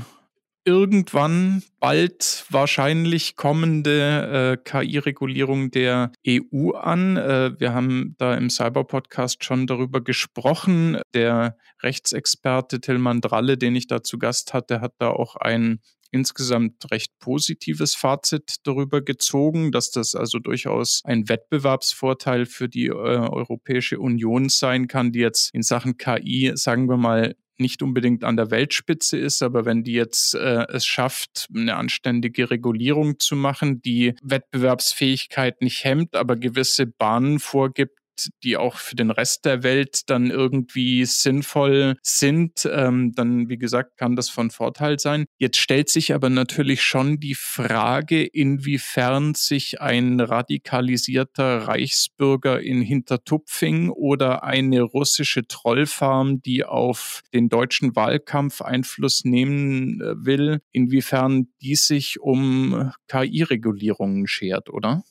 irgendwann 0.65 1.61
bald 1.79 2.45
wahrscheinlich 2.49 3.35
kommende 3.35 4.57
äh, 4.63 4.63
KI-Regulierung 4.63 5.71
der 5.71 6.11
EU 6.27 6.71
an. 6.71 7.17
Äh, 7.17 7.59
wir 7.59 7.73
haben 7.73 8.15
da 8.17 8.35
im 8.35 8.49
Cyber-Podcast 8.49 9.43
schon 9.43 9.67
darüber 9.67 10.01
gesprochen. 10.01 11.01
Der 11.13 11.57
Rechtsexperte 11.81 12.79
Tilman 12.79 13.19
Dralle, 13.19 13.57
den 13.57 13.75
ich 13.75 13.87
da 13.87 14.03
zu 14.03 14.17
Gast 14.17 14.53
hatte, 14.53 14.79
hat 14.79 14.93
da 14.99 15.09
auch 15.09 15.35
ein 15.35 15.79
insgesamt 16.11 16.91
recht 16.91 17.17
positives 17.19 17.95
Fazit 17.95 18.57
darüber 18.63 19.01
gezogen, 19.01 19.71
dass 19.71 19.89
das 19.89 20.13
also 20.13 20.37
durchaus 20.37 21.01
ein 21.03 21.27
Wettbewerbsvorteil 21.27 22.45
für 22.45 22.69
die 22.69 22.85
äh, 22.85 22.91
Europäische 22.91 23.99
Union 23.99 24.47
sein 24.47 24.87
kann, 24.87 25.11
die 25.11 25.19
jetzt 25.19 25.53
in 25.53 25.63
Sachen 25.63 25.97
KI, 25.97 26.51
sagen 26.53 26.87
wir 26.87 26.97
mal, 26.97 27.35
nicht 27.59 27.81
unbedingt 27.81 28.23
an 28.23 28.37
der 28.37 28.51
Weltspitze 28.51 29.17
ist, 29.17 29.41
aber 29.41 29.65
wenn 29.65 29.83
die 29.83 29.93
jetzt 29.93 30.35
äh, 30.35 30.65
es 30.69 30.85
schafft, 30.85 31.47
eine 31.55 31.75
anständige 31.75 32.49
Regulierung 32.49 33.19
zu 33.19 33.35
machen, 33.35 33.81
die 33.81 34.15
Wettbewerbsfähigkeit 34.23 35.61
nicht 35.61 35.83
hemmt, 35.83 36.15
aber 36.15 36.35
gewisse 36.35 36.87
Bahnen 36.87 37.39
vorgibt, 37.39 37.97
die 38.43 38.57
auch 38.57 38.77
für 38.77 38.95
den 38.95 39.11
Rest 39.11 39.45
der 39.45 39.63
Welt 39.63 40.01
dann 40.07 40.29
irgendwie 40.29 41.05
sinnvoll 41.05 41.95
sind, 42.01 42.67
ähm, 42.71 43.13
dann 43.13 43.49
wie 43.49 43.57
gesagt 43.57 43.97
kann 43.97 44.15
das 44.15 44.29
von 44.29 44.51
Vorteil 44.51 44.99
sein. 44.99 45.25
Jetzt 45.37 45.57
stellt 45.57 45.89
sich 45.89 46.13
aber 46.13 46.29
natürlich 46.29 46.81
schon 46.83 47.19
die 47.19 47.35
Frage, 47.35 48.23
inwiefern 48.23 49.35
sich 49.35 49.81
ein 49.81 50.19
radikalisierter 50.19 51.67
Reichsbürger 51.67 52.61
in 52.61 52.81
Hintertupfing 52.81 53.89
oder 53.89 54.43
eine 54.43 54.81
russische 54.81 55.47
Trollfarm, 55.47 56.41
die 56.41 56.63
auf 56.63 57.21
den 57.33 57.49
deutschen 57.49 57.95
Wahlkampf 57.95 58.61
Einfluss 58.61 59.23
nehmen 59.23 60.01
äh, 60.01 60.25
will, 60.25 60.61
inwiefern 60.71 61.47
die 61.61 61.75
sich 61.75 62.19
um 62.19 62.91
KI-Regulierungen 63.07 64.27
schert, 64.27 64.69
oder? 64.69 65.03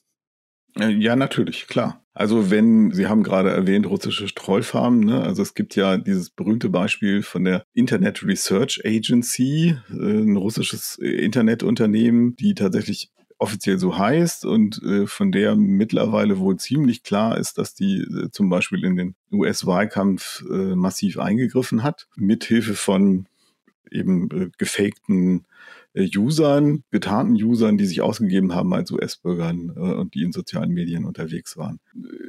Äh, 0.78 0.90
ja, 0.90 1.16
natürlich, 1.16 1.66
klar. 1.66 2.02
Also 2.14 2.50
wenn, 2.50 2.92
Sie 2.92 3.06
haben 3.06 3.22
gerade 3.22 3.50
erwähnt, 3.50 3.86
russische 3.86 4.26
Trollfarmen, 4.34 5.00
ne? 5.00 5.22
also 5.22 5.42
es 5.42 5.54
gibt 5.54 5.76
ja 5.76 5.96
dieses 5.96 6.28
berühmte 6.28 6.68
Beispiel 6.68 7.22
von 7.22 7.44
der 7.44 7.64
Internet 7.72 8.22
Research 8.22 8.82
Agency, 8.84 9.76
äh, 9.90 9.94
ein 9.94 10.36
russisches 10.36 10.98
Internetunternehmen, 10.98 12.36
die 12.36 12.54
tatsächlich 12.54 13.10
offiziell 13.38 13.78
so 13.78 13.98
heißt 13.98 14.44
und 14.44 14.80
äh, 14.82 15.06
von 15.06 15.32
der 15.32 15.56
mittlerweile 15.56 16.38
wohl 16.38 16.58
ziemlich 16.58 17.02
klar 17.02 17.38
ist, 17.38 17.58
dass 17.58 17.74
die 17.74 18.06
zum 18.30 18.48
Beispiel 18.50 18.84
in 18.84 18.96
den 18.96 19.14
US-Wahlkampf 19.32 20.44
massiv 20.48 21.18
eingegriffen 21.18 21.82
hat, 21.82 22.06
mithilfe 22.14 22.74
von 22.74 23.26
eben 23.90 24.52
gefakten 24.58 25.44
Usern, 25.94 26.84
getarnten 26.90 27.42
Usern, 27.42 27.76
die 27.76 27.86
sich 27.86 28.00
ausgegeben 28.00 28.54
haben 28.54 28.72
als 28.72 28.90
US-Bürgern 28.90 29.72
äh, 29.76 29.80
und 29.80 30.14
die 30.14 30.22
in 30.22 30.32
sozialen 30.32 30.72
Medien 30.72 31.04
unterwegs 31.04 31.56
waren. 31.56 31.80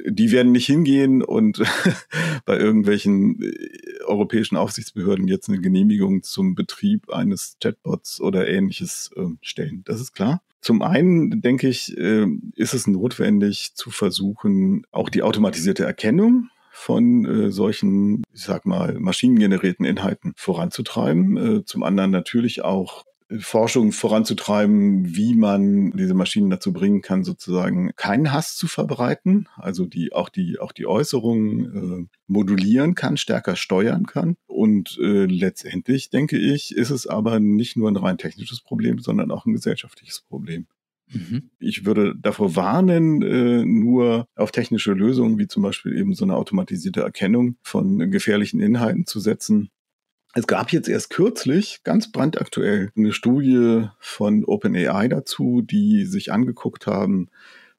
Die 0.06 0.30
werden 0.32 0.52
nicht 0.52 0.66
hingehen 0.66 1.22
und 1.22 1.62
bei 2.44 2.58
irgendwelchen 2.58 3.42
äh, 3.42 4.02
europäischen 4.06 4.56
Aufsichtsbehörden 4.56 5.28
jetzt 5.28 5.48
eine 5.48 5.60
Genehmigung 5.60 6.22
zum 6.22 6.54
Betrieb 6.54 7.10
eines 7.10 7.56
Chatbots 7.62 8.20
oder 8.20 8.46
ähnliches 8.48 9.10
äh, 9.16 9.24
stellen. 9.40 9.82
Das 9.84 10.00
ist 10.00 10.12
klar. 10.12 10.42
Zum 10.60 10.80
einen, 10.80 11.42
denke 11.42 11.68
ich, 11.68 11.96
äh, 11.98 12.26
ist 12.56 12.74
es 12.74 12.86
notwendig 12.86 13.72
zu 13.74 13.90
versuchen, 13.90 14.86
auch 14.92 15.10
die 15.10 15.22
automatisierte 15.22 15.84
Erkennung 15.84 16.48
von 16.70 17.24
äh, 17.24 17.50
solchen, 17.52 18.24
ich 18.32 18.42
sag 18.42 18.66
mal, 18.66 18.98
maschinengenerierten 18.98 19.86
Inhalten 19.86 20.32
voranzutreiben. 20.36 21.36
Äh, 21.36 21.64
zum 21.64 21.82
anderen 21.82 22.10
natürlich 22.10 22.62
auch 22.62 23.04
Forschung 23.38 23.92
voranzutreiben, 23.92 25.16
wie 25.16 25.34
man 25.34 25.92
diese 25.92 26.14
Maschinen 26.14 26.50
dazu 26.50 26.72
bringen 26.72 27.00
kann, 27.00 27.24
sozusagen 27.24 27.92
keinen 27.96 28.32
Hass 28.32 28.56
zu 28.56 28.66
verbreiten, 28.66 29.48
also 29.56 29.86
die 29.86 30.12
auch 30.12 30.28
die 30.28 30.58
auch 30.58 30.72
die 30.72 30.86
Äußerungen 30.86 32.08
äh, 32.08 32.16
modulieren 32.26 32.94
kann, 32.94 33.16
stärker 33.16 33.56
steuern 33.56 34.06
kann. 34.06 34.36
Und 34.46 34.98
äh, 35.00 35.24
letztendlich 35.24 36.10
denke 36.10 36.36
ich, 36.36 36.76
ist 36.76 36.90
es 36.90 37.06
aber 37.06 37.40
nicht 37.40 37.76
nur 37.76 37.90
ein 37.90 37.96
rein 37.96 38.18
technisches 38.18 38.60
Problem, 38.60 38.98
sondern 38.98 39.30
auch 39.30 39.46
ein 39.46 39.54
gesellschaftliches 39.54 40.20
Problem. 40.20 40.66
Mhm. 41.10 41.50
Ich 41.58 41.84
würde 41.84 42.14
davor 42.16 42.56
warnen, 42.56 43.22
äh, 43.22 43.64
nur 43.64 44.26
auf 44.36 44.52
technische 44.52 44.92
Lösungen 44.92 45.38
wie 45.38 45.46
zum 45.46 45.62
Beispiel 45.62 45.96
eben 45.96 46.14
so 46.14 46.24
eine 46.24 46.36
automatisierte 46.36 47.00
Erkennung 47.00 47.56
von 47.62 48.10
gefährlichen 48.10 48.60
Inhalten 48.60 49.06
zu 49.06 49.20
setzen, 49.20 49.70
es 50.34 50.46
gab 50.46 50.72
jetzt 50.72 50.88
erst 50.88 51.10
kürzlich, 51.10 51.82
ganz 51.84 52.10
brandaktuell, 52.10 52.90
eine 52.96 53.12
Studie 53.12 53.88
von 54.00 54.44
OpenAI 54.44 55.08
dazu, 55.08 55.62
die 55.62 56.04
sich 56.04 56.32
angeguckt 56.32 56.86
haben, 56.86 57.28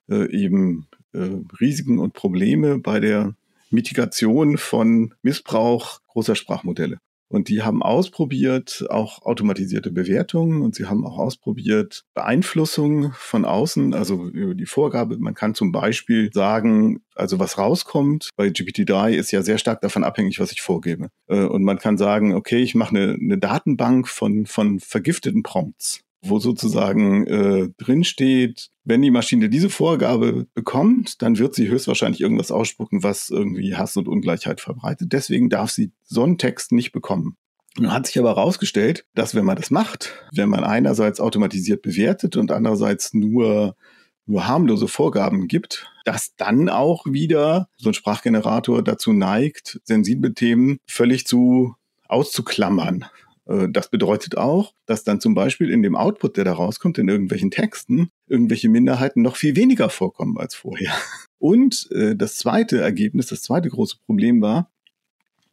äh, 0.08 0.30
eben 0.30 0.86
äh, 1.12 1.28
Risiken 1.60 1.98
und 1.98 2.14
Probleme 2.14 2.78
bei 2.78 2.98
der 2.98 3.34
Mitigation 3.70 4.56
von 4.56 5.14
Missbrauch 5.22 6.00
großer 6.08 6.34
Sprachmodelle. 6.34 6.98
Und 7.28 7.48
die 7.48 7.62
haben 7.62 7.82
ausprobiert 7.82 8.84
auch 8.88 9.22
automatisierte 9.22 9.90
Bewertungen 9.90 10.62
und 10.62 10.74
sie 10.74 10.86
haben 10.86 11.04
auch 11.04 11.18
ausprobiert 11.18 12.04
Beeinflussung 12.14 13.12
von 13.14 13.44
außen, 13.44 13.94
also 13.94 14.28
über 14.28 14.54
die 14.54 14.66
Vorgabe. 14.66 15.18
Man 15.18 15.34
kann 15.34 15.54
zum 15.54 15.72
Beispiel 15.72 16.30
sagen, 16.32 17.00
also 17.14 17.40
was 17.40 17.58
rauskommt 17.58 18.30
bei 18.36 18.46
GPT-3 18.46 19.12
ist 19.12 19.32
ja 19.32 19.42
sehr 19.42 19.58
stark 19.58 19.80
davon 19.80 20.04
abhängig, 20.04 20.38
was 20.38 20.52
ich 20.52 20.62
vorgebe. 20.62 21.08
Äh, 21.28 21.44
und 21.44 21.64
man 21.64 21.78
kann 21.78 21.98
sagen, 21.98 22.34
okay, 22.34 22.58
ich 22.58 22.74
mache 22.74 22.96
eine, 22.96 23.14
eine 23.14 23.38
Datenbank 23.38 24.08
von, 24.08 24.46
von 24.46 24.78
vergifteten 24.78 25.42
Prompts 25.42 26.05
wo 26.22 26.38
sozusagen 26.38 27.26
äh, 27.26 27.68
drin 27.78 28.04
steht, 28.04 28.68
wenn 28.84 29.02
die 29.02 29.10
Maschine 29.10 29.48
diese 29.48 29.70
Vorgabe 29.70 30.46
bekommt, 30.54 31.22
dann 31.22 31.38
wird 31.38 31.54
sie 31.54 31.68
höchstwahrscheinlich 31.68 32.20
irgendwas 32.20 32.50
ausspucken, 32.50 33.02
was 33.02 33.30
irgendwie 33.30 33.74
Hass 33.76 33.96
und 33.96 34.08
Ungleichheit 34.08 34.60
verbreitet. 34.60 35.12
Deswegen 35.12 35.48
darf 35.48 35.70
sie 35.70 35.92
so 36.02 36.22
einen 36.22 36.38
Text 36.38 36.72
nicht 36.72 36.92
bekommen. 36.92 37.36
Nun 37.78 37.92
hat 37.92 38.06
sich 38.06 38.18
aber 38.18 38.30
herausgestellt, 38.30 39.04
dass 39.14 39.34
wenn 39.34 39.44
man 39.44 39.56
das 39.56 39.70
macht, 39.70 40.14
wenn 40.32 40.48
man 40.48 40.64
einerseits 40.64 41.20
automatisiert 41.20 41.82
bewertet 41.82 42.36
und 42.36 42.50
andererseits 42.50 43.12
nur, 43.12 43.76
nur 44.24 44.46
harmlose 44.46 44.88
Vorgaben 44.88 45.46
gibt, 45.46 45.86
dass 46.04 46.34
dann 46.36 46.68
auch 46.68 47.04
wieder 47.06 47.68
so 47.76 47.90
ein 47.90 47.94
Sprachgenerator 47.94 48.82
dazu 48.82 49.12
neigt, 49.12 49.80
sensible 49.84 50.32
Themen 50.32 50.78
völlig 50.86 51.26
zu 51.26 51.74
auszuklammern. 52.08 53.04
Äh, 53.46 53.68
das 53.70 53.88
bedeutet 53.88 54.36
auch, 54.36 54.74
dass 54.86 55.04
dann 55.04 55.20
zum 55.20 55.34
Beispiel 55.34 55.70
in 55.70 55.82
dem 55.82 55.96
Output, 55.96 56.36
der 56.36 56.44
da 56.44 56.52
rauskommt, 56.52 56.98
in 56.98 57.08
irgendwelchen 57.08 57.50
Texten, 57.50 58.10
irgendwelche 58.26 58.68
Minderheiten 58.68 59.22
noch 59.22 59.36
viel 59.36 59.56
weniger 59.56 59.88
vorkommen 59.88 60.38
als 60.38 60.54
vorher. 60.54 60.92
Und 61.38 61.88
äh, 61.92 62.16
das 62.16 62.36
zweite 62.36 62.80
Ergebnis, 62.80 63.26
das 63.26 63.42
zweite 63.42 63.68
große 63.68 63.96
Problem 64.06 64.40
war, 64.40 64.70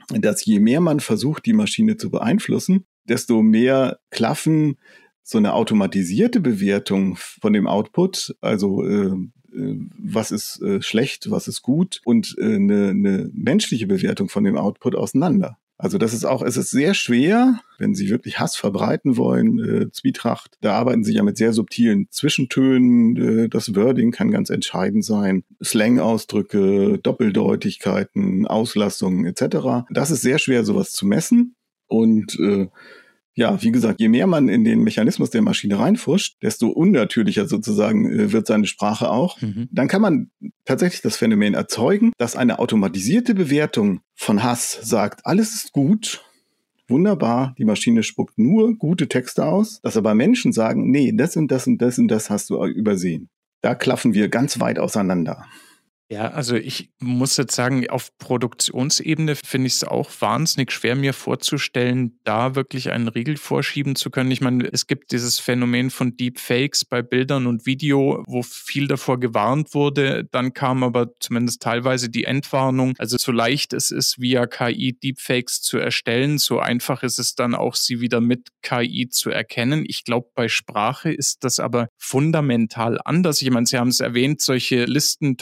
dass 0.10 0.44
je 0.46 0.60
mehr 0.60 0.82
man 0.82 1.00
versucht, 1.00 1.46
die 1.46 1.54
Maschine 1.54 1.98
zu 1.98 2.10
beeinflussen, 2.10 2.86
desto 3.06 3.42
mehr 3.42 4.00
klaffen 4.12 4.78
so 5.24 5.38
eine 5.38 5.54
automatisierte 5.54 6.42
Bewertung 6.42 7.16
von 7.18 7.54
dem 7.54 7.68
Output, 7.68 8.36
also 8.42 8.86
äh, 8.86 9.16
äh 9.56 9.80
was 9.98 10.32
ist 10.32 10.62
äh, 10.62 10.82
schlecht, 10.82 11.32
was 11.32 11.48
ist 11.48 11.62
gut 11.62 12.02
und 12.04 12.36
äh, 12.38 12.56
eine, 12.56 12.90
eine 12.90 13.30
menschliche 13.34 13.88
Bewertung 13.88 14.28
von 14.28 14.44
dem 14.44 14.58
Output 14.58 14.96
auseinander. 14.96 15.58
Also 15.84 15.98
das 15.98 16.14
ist 16.14 16.24
auch, 16.24 16.42
es 16.42 16.56
ist 16.56 16.72
sehr 16.72 16.94
schwer, 16.94 17.60
wenn 17.78 17.94
Sie 17.94 18.10
wirklich 18.10 18.40
Hass 18.40 18.56
verbreiten 18.56 19.18
wollen, 19.18 19.60
äh, 19.60 19.92
Zwietracht. 19.92 20.58
Da 20.62 20.76
arbeiten 20.76 21.04
Sie 21.04 21.14
ja 21.14 21.24
mit 21.24 21.36
sehr 21.36 21.52
subtilen 21.52 22.08
Zwischentönen. 22.10 23.18
Äh, 23.18 23.50
das 23.50 23.76
Wording 23.76 24.12
kann 24.12 24.32
ganz 24.32 24.50
entscheidend 24.50 25.04
sein. 25.04 25.44
Slang-Ausdrücke, 25.62 27.00
Doppeldeutigkeiten, 27.04 28.48
Auslassungen 28.48 29.26
etc. 29.26 29.86
Das 29.90 30.10
ist 30.10 30.22
sehr 30.22 30.40
schwer, 30.40 30.64
sowas 30.64 30.94
zu 30.94 31.06
messen. 31.06 31.58
Und 31.88 32.40
äh, 32.40 32.70
ja, 33.36 33.62
wie 33.64 33.72
gesagt, 33.72 34.00
je 34.00 34.10
mehr 34.10 34.28
man 34.28 34.48
in 34.48 34.64
den 34.64 34.84
Mechanismus 34.84 35.32
der 35.32 35.42
Maschine 35.42 35.80
reinfuscht, 35.80 36.38
desto 36.44 36.68
unnatürlicher 36.70 37.48
sozusagen 37.48 38.12
äh, 38.12 38.32
wird 38.32 38.46
seine 38.46 38.68
Sprache 38.68 39.10
auch. 39.10 39.42
Mhm. 39.42 39.70
Dann 39.72 39.88
kann 39.88 40.02
man 40.02 40.32
tatsächlich 40.66 41.02
das 41.02 41.18
Phänomen 41.18 41.56
erzeugen, 41.56 42.12
dass 42.18 42.36
eine 42.36 42.60
automatisierte 42.60 43.34
Bewertung 43.34 44.02
von 44.14 44.44
Hass 44.44 44.80
sagt, 44.84 45.26
alles 45.26 45.56
ist 45.56 45.72
gut, 45.72 46.24
wunderbar, 46.88 47.56
die 47.58 47.66
Maschine 47.66 48.04
spuckt 48.04 48.38
nur 48.38 48.76
gute 48.78 49.08
Texte 49.08 49.46
aus, 49.46 49.82
dass 49.82 49.98
aber 49.98 50.14
Menschen 50.14 50.54
sagen, 50.54 50.92
nee, 50.92 51.12
das 51.14 51.36
und 51.36 51.52
das 51.52 51.66
und 51.66 51.82
das 51.82 51.98
und 51.98 52.10
das 52.10 52.30
hast 52.30 52.50
du 52.52 52.64
übersehen. 52.66 53.30
Da 53.62 53.74
klaffen 53.74 54.14
wir 54.14 54.30
ganz 54.30 54.60
weit 54.60 54.78
auseinander. 54.78 55.46
Ja, 56.10 56.30
also 56.30 56.56
ich 56.56 56.92
muss 57.00 57.38
jetzt 57.38 57.56
sagen, 57.56 57.90
auf 57.90 58.16
Produktionsebene 58.18 59.36
finde 59.36 59.68
ich 59.68 59.74
es 59.74 59.84
auch 59.84 60.12
wahnsinnig 60.20 60.72
schwer, 60.72 60.96
mir 60.96 61.14
vorzustellen, 61.14 62.20
da 62.24 62.56
wirklich 62.56 62.92
einen 62.92 63.08
Riegel 63.08 63.38
vorschieben 63.38 63.96
zu 63.96 64.12
können. 64.12 64.30
Ich 64.30 64.42
meine, 64.42 64.72
es 64.72 64.86
gibt 64.86 65.12
dieses 65.12 65.40
Phänomen 65.40 65.90
von 65.90 66.16
Deepfakes 66.16 66.86
bei 66.86 67.02
Bildern 67.02 67.48
und 67.48 67.66
Video, 67.66 68.24
wo 68.28 68.44
viel 68.44 68.88
davor 68.88 69.20
gewarnt 69.20 69.74
wurde. 69.74 70.26
Dann 70.30 70.54
kam 70.54 70.84
aber 70.84 71.08
zumindest 71.20 71.62
teilweise 71.62 72.10
die 72.10 72.26
Entwarnung. 72.26 72.94
Also 73.00 73.18
so 73.18 73.32
leicht 73.32 73.74
es 73.74 73.90
ist, 73.90 74.20
via 74.20 74.46
KI 74.46 74.94
Deepfakes 75.02 75.62
zu 75.62 75.78
erstellen, 75.78 76.38
so 76.38 76.60
einfach 76.60 77.04
ist 77.04 77.18
es 77.18 77.34
dann 77.34 77.56
auch, 77.56 77.76
sie 77.76 78.02
wieder 78.02 78.20
mit 78.20 78.50
KI 78.62 79.08
zu 79.10 79.30
erkennen. 79.30 79.84
Ich 79.88 80.04
glaube, 80.04 80.28
bei 80.36 80.48
Sprache 80.48 81.12
ist 81.12 81.44
das 81.44 81.60
aber 81.60 81.88
fundamental 81.98 83.00
anders. 83.04 83.42
Ich 83.42 83.50
meine, 83.50 83.66
Sie 83.66 83.78
haben 83.78 83.88
es 83.88 84.00
erwähnt, 84.00 84.42
solche 84.42 84.86
Listen 84.86 85.38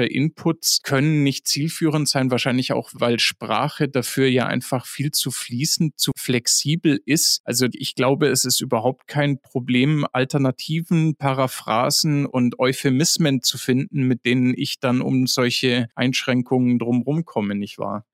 toxischer 0.00 0.10
Inputs 0.10 0.82
können 0.82 1.22
nicht 1.22 1.46
zielführend 1.46 2.08
sein, 2.08 2.30
wahrscheinlich 2.30 2.72
auch, 2.72 2.90
weil 2.94 3.18
Sprache 3.18 3.88
dafür 3.88 4.28
ja 4.28 4.46
einfach 4.46 4.86
viel 4.86 5.10
zu 5.10 5.30
fließend, 5.30 5.98
zu 5.98 6.12
flexibel 6.16 7.00
ist. 7.04 7.40
Also 7.44 7.66
ich 7.72 7.94
glaube, 7.94 8.28
es 8.28 8.44
ist 8.44 8.60
überhaupt 8.60 9.06
kein 9.06 9.40
Problem, 9.40 10.06
Alternativen, 10.12 11.16
Paraphrasen 11.16 12.26
und 12.26 12.58
Euphemismen 12.58 13.42
zu 13.42 13.58
finden, 13.58 14.02
mit 14.02 14.24
denen 14.24 14.54
ich 14.56 14.80
dann 14.80 15.00
um 15.00 15.26
solche 15.26 15.88
Einschränkungen 15.94 16.78
drumherum 16.78 17.24
komme, 17.24 17.54
nicht 17.54 17.78
wahr? 17.78 18.04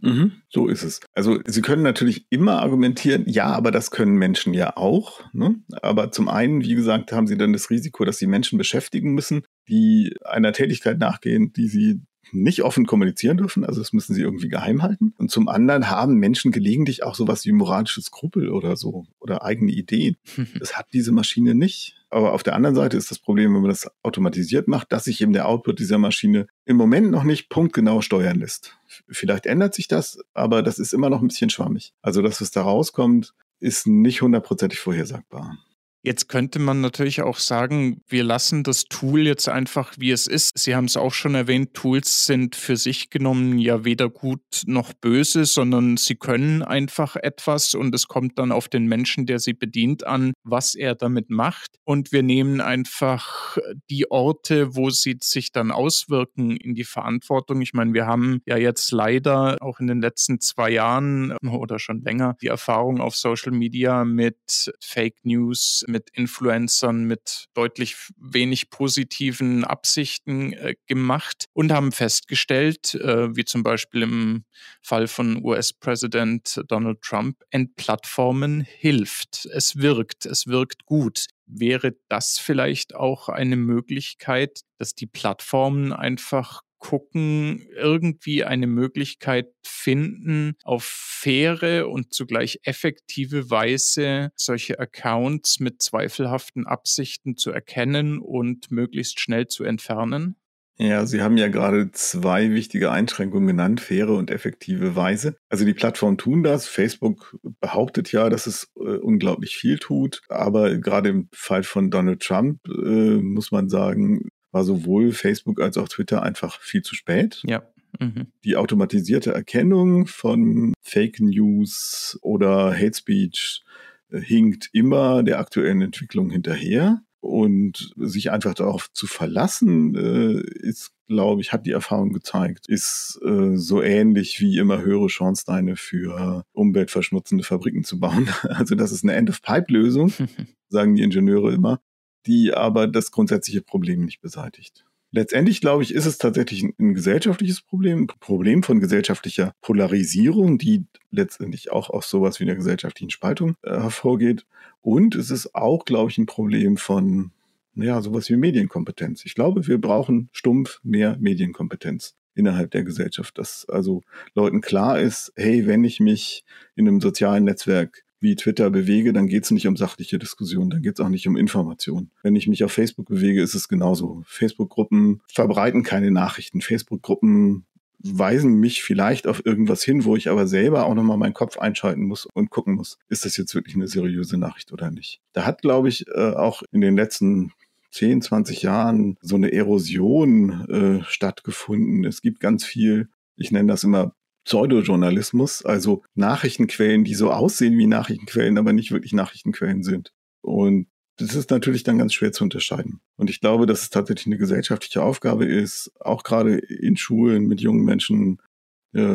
Mhm, 0.00 0.32
so 0.48 0.66
ist 0.66 0.82
es. 0.82 1.00
Also 1.14 1.38
Sie 1.46 1.62
können 1.62 1.82
natürlich 1.82 2.26
immer 2.28 2.60
argumentieren, 2.60 3.24
ja, 3.26 3.46
aber 3.46 3.70
das 3.70 3.92
können 3.92 4.16
Menschen 4.16 4.52
ja 4.52 4.76
auch. 4.76 5.22
Ne? 5.32 5.62
Aber 5.82 6.10
zum 6.10 6.28
einen, 6.28 6.62
wie 6.62 6.74
gesagt, 6.74 7.12
haben 7.12 7.28
Sie 7.28 7.38
dann 7.38 7.52
das 7.52 7.70
Risiko, 7.70 8.04
dass 8.04 8.18
Sie 8.18 8.26
Menschen 8.26 8.58
beschäftigen 8.58 9.14
müssen, 9.14 9.44
die 9.68 10.16
einer 10.24 10.52
Tätigkeit 10.52 10.98
nachgehen, 10.98 11.52
die 11.52 11.68
sie 11.68 12.00
nicht 12.32 12.62
offen 12.62 12.86
kommunizieren 12.86 13.36
dürfen, 13.36 13.64
also 13.64 13.80
das 13.80 13.92
müssen 13.92 14.14
sie 14.14 14.22
irgendwie 14.22 14.48
geheim 14.48 14.82
halten. 14.82 15.14
Und 15.18 15.30
zum 15.30 15.48
anderen 15.48 15.90
haben 15.90 16.14
Menschen 16.14 16.52
gelegentlich 16.52 17.02
auch 17.02 17.14
sowas 17.14 17.44
wie 17.44 17.52
moralische 17.52 18.02
Skrupel 18.02 18.48
oder 18.50 18.76
so 18.76 19.06
oder 19.20 19.44
eigene 19.44 19.72
Ideen. 19.72 20.16
Das 20.58 20.76
hat 20.76 20.86
diese 20.92 21.12
Maschine 21.12 21.54
nicht. 21.54 21.96
Aber 22.10 22.32
auf 22.32 22.42
der 22.42 22.54
anderen 22.54 22.76
Seite 22.76 22.96
ist 22.96 23.10
das 23.10 23.18
Problem, 23.18 23.54
wenn 23.54 23.62
man 23.62 23.70
das 23.70 23.90
automatisiert 24.02 24.68
macht, 24.68 24.92
dass 24.92 25.04
sich 25.04 25.20
eben 25.20 25.32
der 25.32 25.48
Output 25.48 25.78
dieser 25.78 25.98
Maschine 25.98 26.46
im 26.64 26.76
Moment 26.76 27.10
noch 27.10 27.24
nicht 27.24 27.48
punktgenau 27.48 28.00
steuern 28.02 28.38
lässt. 28.38 28.78
Vielleicht 29.08 29.46
ändert 29.46 29.74
sich 29.74 29.88
das, 29.88 30.20
aber 30.32 30.62
das 30.62 30.78
ist 30.78 30.94
immer 30.94 31.10
noch 31.10 31.20
ein 31.20 31.28
bisschen 31.28 31.50
schwammig. 31.50 31.92
Also 32.02 32.22
das, 32.22 32.40
was 32.40 32.50
da 32.50 32.62
rauskommt, 32.62 33.34
ist 33.58 33.86
nicht 33.86 34.22
hundertprozentig 34.22 34.78
vorhersagbar. 34.78 35.58
Jetzt 36.06 36.28
könnte 36.28 36.58
man 36.58 36.82
natürlich 36.82 37.22
auch 37.22 37.38
sagen, 37.38 38.02
wir 38.08 38.24
lassen 38.24 38.62
das 38.62 38.84
Tool 38.84 39.26
jetzt 39.26 39.48
einfach, 39.48 39.94
wie 39.96 40.10
es 40.10 40.26
ist. 40.26 40.58
Sie 40.58 40.74
haben 40.74 40.84
es 40.84 40.98
auch 40.98 41.14
schon 41.14 41.34
erwähnt, 41.34 41.72
Tools 41.72 42.26
sind 42.26 42.56
für 42.56 42.76
sich 42.76 43.08
genommen 43.08 43.58
ja 43.58 43.86
weder 43.86 44.10
gut 44.10 44.64
noch 44.66 44.92
böse, 44.92 45.46
sondern 45.46 45.96
sie 45.96 46.16
können 46.16 46.62
einfach 46.62 47.16
etwas 47.16 47.74
und 47.74 47.94
es 47.94 48.06
kommt 48.06 48.38
dann 48.38 48.52
auf 48.52 48.68
den 48.68 48.86
Menschen, 48.86 49.24
der 49.24 49.38
sie 49.38 49.54
bedient, 49.54 50.06
an, 50.06 50.34
was 50.42 50.74
er 50.74 50.94
damit 50.94 51.30
macht. 51.30 51.78
Und 51.84 52.12
wir 52.12 52.22
nehmen 52.22 52.60
einfach 52.60 53.56
die 53.88 54.10
Orte, 54.10 54.76
wo 54.76 54.90
sie 54.90 55.16
sich 55.22 55.52
dann 55.52 55.70
auswirken, 55.70 56.54
in 56.54 56.74
die 56.74 56.84
Verantwortung. 56.84 57.62
Ich 57.62 57.72
meine, 57.72 57.94
wir 57.94 58.06
haben 58.06 58.42
ja 58.44 58.58
jetzt 58.58 58.90
leider 58.90 59.56
auch 59.62 59.80
in 59.80 59.86
den 59.86 60.02
letzten 60.02 60.38
zwei 60.38 60.68
Jahren 60.68 61.32
oder 61.38 61.78
schon 61.78 62.02
länger 62.02 62.36
die 62.42 62.48
Erfahrung 62.48 63.00
auf 63.00 63.16
Social 63.16 63.52
Media 63.52 64.04
mit 64.04 64.70
Fake 64.80 65.24
News, 65.24 65.82
mit 65.94 66.10
Influencern 66.10 67.04
mit 67.04 67.46
deutlich 67.54 67.94
wenig 68.16 68.68
positiven 68.68 69.62
Absichten 69.62 70.52
äh, 70.52 70.74
gemacht 70.86 71.44
und 71.52 71.70
haben 71.70 71.92
festgestellt, 71.92 72.94
äh, 72.96 73.36
wie 73.36 73.44
zum 73.44 73.62
Beispiel 73.62 74.02
im 74.02 74.44
Fall 74.82 75.06
von 75.06 75.44
US-Präsident 75.44 76.60
Donald 76.66 77.00
Trump, 77.00 77.36
Entplattformen 77.50 78.62
hilft. 78.62 79.46
Es 79.52 79.76
wirkt, 79.76 80.26
es 80.26 80.48
wirkt 80.48 80.84
gut. 80.84 81.26
Wäre 81.46 81.94
das 82.08 82.38
vielleicht 82.38 82.96
auch 82.96 83.28
eine 83.28 83.54
Möglichkeit, 83.54 84.62
dass 84.78 84.96
die 84.96 85.06
Plattformen 85.06 85.92
einfach 85.92 86.62
gucken, 86.84 87.66
irgendwie 87.74 88.44
eine 88.44 88.66
Möglichkeit 88.66 89.46
finden, 89.64 90.52
auf 90.64 90.84
faire 90.84 91.88
und 91.88 92.12
zugleich 92.12 92.60
effektive 92.64 93.48
Weise 93.48 94.32
solche 94.36 94.78
Accounts 94.78 95.60
mit 95.60 95.80
zweifelhaften 95.80 96.66
Absichten 96.66 97.38
zu 97.38 97.52
erkennen 97.52 98.18
und 98.18 98.70
möglichst 98.70 99.18
schnell 99.18 99.46
zu 99.46 99.64
entfernen? 99.64 100.36
Ja, 100.76 101.06
Sie 101.06 101.22
haben 101.22 101.38
ja 101.38 101.48
gerade 101.48 101.90
zwei 101.92 102.50
wichtige 102.50 102.90
Einschränkungen 102.90 103.46
genannt, 103.46 103.80
faire 103.80 104.10
und 104.10 104.30
effektive 104.30 104.94
Weise. 104.94 105.36
Also 105.48 105.64
die 105.64 105.72
Plattformen 105.72 106.18
tun 106.18 106.42
das. 106.42 106.66
Facebook 106.66 107.38
behauptet 107.60 108.12
ja, 108.12 108.28
dass 108.28 108.46
es 108.46 108.70
äh, 108.76 108.96
unglaublich 108.96 109.56
viel 109.56 109.78
tut. 109.78 110.20
Aber 110.28 110.76
gerade 110.76 111.08
im 111.08 111.28
Fall 111.32 111.62
von 111.62 111.90
Donald 111.90 112.20
Trump 112.20 112.58
äh, 112.68 113.20
muss 113.22 113.52
man 113.52 113.70
sagen, 113.70 114.28
war 114.54 114.64
sowohl 114.64 115.12
Facebook 115.12 115.60
als 115.60 115.76
auch 115.76 115.88
Twitter 115.88 116.22
einfach 116.22 116.60
viel 116.60 116.82
zu 116.82 116.94
spät. 116.94 117.42
Ja. 117.44 117.64
Mhm. 118.00 118.28
Die 118.44 118.56
automatisierte 118.56 119.32
Erkennung 119.34 120.06
von 120.06 120.72
Fake 120.80 121.20
News 121.20 122.18
oder 122.22 122.72
Hate 122.72 122.96
Speech 122.96 123.62
äh, 124.10 124.20
hinkt 124.20 124.70
immer 124.72 125.22
der 125.22 125.40
aktuellen 125.40 125.82
Entwicklung 125.82 126.30
hinterher. 126.30 127.02
Und 127.20 127.94
sich 127.96 128.30
einfach 128.30 128.52
darauf 128.52 128.92
zu 128.92 129.06
verlassen, 129.06 129.94
äh, 129.94 130.42
ist, 130.60 130.90
glaube 131.08 131.40
ich, 131.40 131.54
hat 131.54 131.64
die 131.64 131.70
Erfahrung 131.70 132.12
gezeigt, 132.12 132.68
ist 132.68 133.18
äh, 133.24 133.56
so 133.56 133.80
ähnlich 133.80 134.40
wie 134.40 134.58
immer 134.58 134.82
höhere 134.82 135.08
Schornsteine 135.08 135.76
für 135.76 136.44
umweltverschmutzende 136.52 137.42
Fabriken 137.42 137.82
zu 137.82 137.98
bauen. 137.98 138.28
Also 138.42 138.74
das 138.74 138.92
ist 138.92 139.04
eine 139.04 139.14
End-of-Pipe-Lösung, 139.14 140.12
sagen 140.68 140.96
die 140.96 141.02
Ingenieure 141.02 141.54
immer 141.54 141.80
die 142.26 142.54
aber 142.54 142.86
das 142.86 143.10
grundsätzliche 143.10 143.62
Problem 143.62 144.04
nicht 144.04 144.20
beseitigt. 144.20 144.84
Letztendlich, 145.14 145.60
glaube 145.60 145.84
ich, 145.84 145.94
ist 145.94 146.06
es 146.06 146.18
tatsächlich 146.18 146.64
ein, 146.64 146.74
ein, 146.76 146.94
gesellschaftliches 146.94 147.60
Problem, 147.60 148.00
ein 148.00 148.06
Problem 148.08 148.64
von 148.64 148.80
gesellschaftlicher 148.80 149.52
Polarisierung, 149.60 150.58
die 150.58 150.86
letztendlich 151.12 151.70
auch 151.70 151.88
aus 151.88 152.10
sowas 152.10 152.40
wie 152.40 152.44
einer 152.44 152.56
gesellschaftlichen 152.56 153.10
Spaltung 153.10 153.54
äh, 153.62 153.70
hervorgeht. 153.70 154.44
Und 154.82 155.14
es 155.14 155.30
ist 155.30 155.54
auch, 155.54 155.84
glaube 155.84 156.10
ich, 156.10 156.18
ein 156.18 156.26
Problem 156.26 156.76
von, 156.76 157.30
naja, 157.74 158.02
sowas 158.02 158.28
wie 158.28 158.34
Medienkompetenz. 158.34 159.24
Ich 159.24 159.36
glaube, 159.36 159.68
wir 159.68 159.80
brauchen 159.80 160.30
stumpf 160.32 160.80
mehr 160.82 161.16
Medienkompetenz 161.20 162.16
innerhalb 162.34 162.72
der 162.72 162.82
Gesellschaft, 162.82 163.38
dass 163.38 163.68
also 163.68 164.02
Leuten 164.34 164.60
klar 164.60 164.98
ist, 164.98 165.32
hey, 165.36 165.64
wenn 165.66 165.84
ich 165.84 166.00
mich 166.00 166.44
in 166.74 166.88
einem 166.88 167.00
sozialen 167.00 167.44
Netzwerk 167.44 168.03
wie 168.24 168.34
Twitter 168.34 168.70
bewege, 168.70 169.12
dann 169.12 169.28
geht 169.28 169.44
es 169.44 169.52
nicht 169.52 169.68
um 169.68 169.76
sachliche 169.76 170.18
Diskussion, 170.18 170.70
dann 170.70 170.82
geht 170.82 170.98
es 170.98 171.04
auch 171.04 171.08
nicht 171.08 171.28
um 171.28 171.36
Information. 171.36 172.10
Wenn 172.22 172.34
ich 172.34 172.48
mich 172.48 172.64
auf 172.64 172.72
Facebook 172.72 173.06
bewege, 173.06 173.40
ist 173.40 173.54
es 173.54 173.68
genauso. 173.68 174.24
Facebook-Gruppen 174.26 175.20
verbreiten 175.28 175.84
keine 175.84 176.10
Nachrichten. 176.10 176.60
Facebook-Gruppen 176.60 177.66
weisen 177.98 178.54
mich 178.54 178.82
vielleicht 178.82 179.26
auf 179.26 179.46
irgendwas 179.46 179.84
hin, 179.84 180.04
wo 180.04 180.16
ich 180.16 180.28
aber 180.28 180.46
selber 180.46 180.86
auch 180.86 180.94
nochmal 180.94 181.16
meinen 181.16 181.34
Kopf 181.34 181.58
einschalten 181.58 182.02
muss 182.02 182.26
und 182.26 182.50
gucken 182.50 182.74
muss, 182.74 182.98
ist 183.08 183.24
das 183.24 183.36
jetzt 183.36 183.54
wirklich 183.54 183.76
eine 183.76 183.88
seriöse 183.88 184.36
Nachricht 184.36 184.72
oder 184.72 184.90
nicht. 184.90 185.20
Da 185.32 185.46
hat, 185.46 185.62
glaube 185.62 185.88
ich, 185.88 186.06
äh, 186.08 186.32
auch 186.32 186.62
in 186.72 186.80
den 186.80 186.96
letzten 186.96 187.52
10, 187.92 188.22
20 188.22 188.62
Jahren 188.62 189.16
so 189.20 189.36
eine 189.36 189.52
Erosion 189.52 190.68
äh, 190.68 191.04
stattgefunden. 191.04 192.04
Es 192.04 192.22
gibt 192.22 192.40
ganz 192.40 192.64
viel, 192.64 193.08
ich 193.36 193.52
nenne 193.52 193.68
das 193.68 193.84
immer 193.84 194.14
Pseudojournalismus, 194.44 195.64
also 195.64 196.02
Nachrichtenquellen, 196.14 197.04
die 197.04 197.14
so 197.14 197.30
aussehen 197.30 197.78
wie 197.78 197.86
Nachrichtenquellen, 197.86 198.58
aber 198.58 198.72
nicht 198.72 198.92
wirklich 198.92 199.12
Nachrichtenquellen 199.12 199.82
sind. 199.82 200.12
Und 200.42 200.86
das 201.16 201.34
ist 201.34 201.50
natürlich 201.50 201.84
dann 201.84 201.98
ganz 201.98 202.12
schwer 202.12 202.32
zu 202.32 202.44
unterscheiden. 202.44 203.00
Und 203.16 203.30
ich 203.30 203.40
glaube, 203.40 203.66
dass 203.66 203.82
es 203.82 203.90
tatsächlich 203.90 204.26
eine 204.26 204.38
gesellschaftliche 204.38 205.02
Aufgabe 205.02 205.44
ist, 205.44 205.92
auch 206.00 206.24
gerade 206.24 206.58
in 206.58 206.96
Schulen 206.96 207.46
mit 207.46 207.60
jungen 207.60 207.84
Menschen 207.84 208.40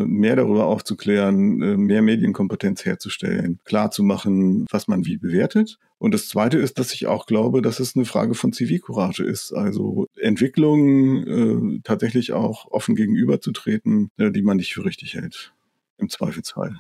mehr 0.06 0.36
darüber 0.36 0.66
aufzuklären, 0.66 1.62
äh, 1.62 1.78
mehr 1.78 2.02
Medienkompetenz 2.02 2.86
herzustellen, 2.86 3.60
klarzumachen, 3.64 4.66
was 4.70 4.88
man 4.88 5.06
wie 5.06 5.18
bewertet. 5.18 5.80
Und 5.98 6.14
das 6.14 6.30
Zweite 6.30 6.58
ist, 6.58 6.80
dass 6.80 6.94
ich 6.94 7.08
auch 7.08 7.26
glaube, 7.26 7.62
dass 7.62 7.80
es 7.80 7.96
eine 7.96 8.06
Frage 8.06 8.34
von 8.34 8.54
Zivilcourage 8.54 9.24
ist. 9.24 9.54
Also 9.54 10.08
Entwicklungen 10.18 11.78
äh, 11.78 11.82
tatsächlich 11.84 12.32
auch 12.34 12.72
offen 12.72 12.96
gegenüberzutreten, 12.96 14.12
äh, 14.18 14.32
die 14.32 14.42
man 14.42 14.58
nicht 14.58 14.74
für 14.74 14.86
richtig 14.86 15.16
hält. 15.16 15.54
Im 15.98 16.10
Zweifelsfall. 16.10 16.80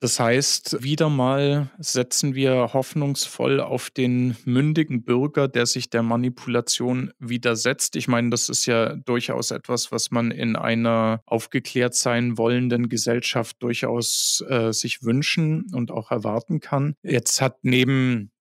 Das 0.00 0.18
heißt, 0.18 0.82
wieder 0.82 1.10
mal 1.10 1.70
setzen 1.78 2.34
wir 2.34 2.72
hoffnungsvoll 2.72 3.60
auf 3.60 3.90
den 3.90 4.34
mündigen 4.46 5.02
Bürger, 5.02 5.46
der 5.46 5.66
sich 5.66 5.90
der 5.90 6.02
Manipulation 6.02 7.12
widersetzt. 7.18 7.96
Ich 7.96 8.08
meine, 8.08 8.30
das 8.30 8.48
ist 8.48 8.64
ja 8.64 8.96
durchaus 8.96 9.50
etwas, 9.50 9.92
was 9.92 10.10
man 10.10 10.30
in 10.30 10.56
einer 10.56 11.20
aufgeklärt 11.26 11.94
sein 11.94 12.38
wollenden 12.38 12.88
Gesellschaft 12.88 13.62
durchaus 13.62 14.42
äh, 14.48 14.72
sich 14.72 15.02
wünschen 15.02 15.66
und 15.74 15.90
auch 15.90 16.10
erwarten 16.10 16.60
kann. 16.60 16.94
Jetzt 17.02 17.42
hat 17.42 17.58
neben 17.62 18.32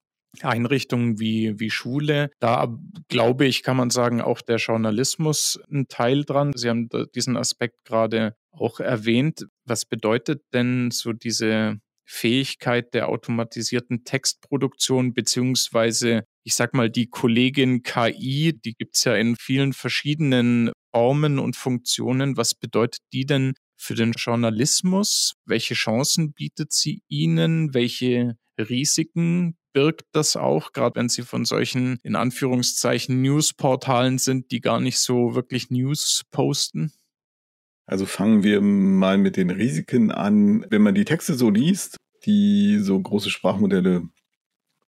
Einrichtungen 0.42 1.20
wie, 1.20 1.60
wie 1.60 1.70
Schule. 1.70 2.30
Da 2.40 2.76
glaube 3.08 3.46
ich, 3.46 3.64
kann 3.64 3.78
man 3.78 3.90
sagen, 3.90 4.22
auch 4.22 4.42
der 4.42 4.58
Journalismus 4.58 5.60
ein 5.72 5.88
Teil 5.88 6.24
dran. 6.24 6.54
Sie 6.56 6.70
haben 6.70 6.90
diesen 7.16 7.38
Aspekt 7.38 7.84
gerade 7.86 8.36
auch 8.52 8.80
erwähnt. 8.80 9.48
Was 9.66 9.86
bedeutet 9.86 10.42
denn 10.54 10.92
so 10.92 11.14
diese 11.14 11.80
Fähigkeit 12.06 12.94
der 12.94 13.10
automatisierten 13.10 14.04
Textproduktion 14.04 15.14
beziehungsweise 15.14 16.24
ich 16.50 16.56
sag 16.56 16.74
mal, 16.74 16.90
die 16.90 17.06
Kollegin 17.06 17.84
KI, 17.84 18.60
die 18.66 18.74
gibt's 18.74 19.04
ja 19.04 19.14
in 19.16 19.36
vielen 19.36 19.72
verschiedenen 19.72 20.72
Formen 20.92 21.38
und 21.38 21.56
Funktionen. 21.56 22.38
Was 22.38 22.56
bedeutet 22.56 23.02
die 23.14 23.28
denn 23.28 23.54
für 23.78 23.94
den 23.94 24.14
Journalismus? 24.14 25.34
Welche 25.46 25.76
Chancen 25.76 26.34
bietet 26.34 26.72
sie 26.72 27.04
Ihnen? 27.08 27.76
Welche 27.76 28.36
Risiken 28.60 29.56
birgt 29.74 30.06
das 30.12 30.36
auch, 30.36 30.74
gerade 30.74 30.96
wenn 30.96 31.10
Sie 31.10 31.22
von 31.22 31.46
solchen 31.46 32.00
in 32.04 32.16
Anführungszeichen 32.16 33.22
Newsportalen 33.22 34.18
sind, 34.18 34.52
die 34.52 34.62
gar 34.62 34.80
nicht 34.80 35.00
so 35.00 35.36
wirklich 35.36 35.70
News 35.70 36.24
posten? 36.32 36.92
Also 37.86 38.06
fangen 38.06 38.44
wir 38.44 38.62
mal 38.62 39.18
mit 39.18 39.38
den 39.38 39.50
Risiken 39.50 40.12
an. 40.12 40.66
Wenn 40.70 40.82
man 40.82 40.96
die 40.96 41.06
Texte 41.06 41.34
so 41.34 41.50
liest, 41.50 41.98
die 42.26 42.78
so 42.80 43.00
große 43.00 43.30
Sprachmodelle 43.30 44.08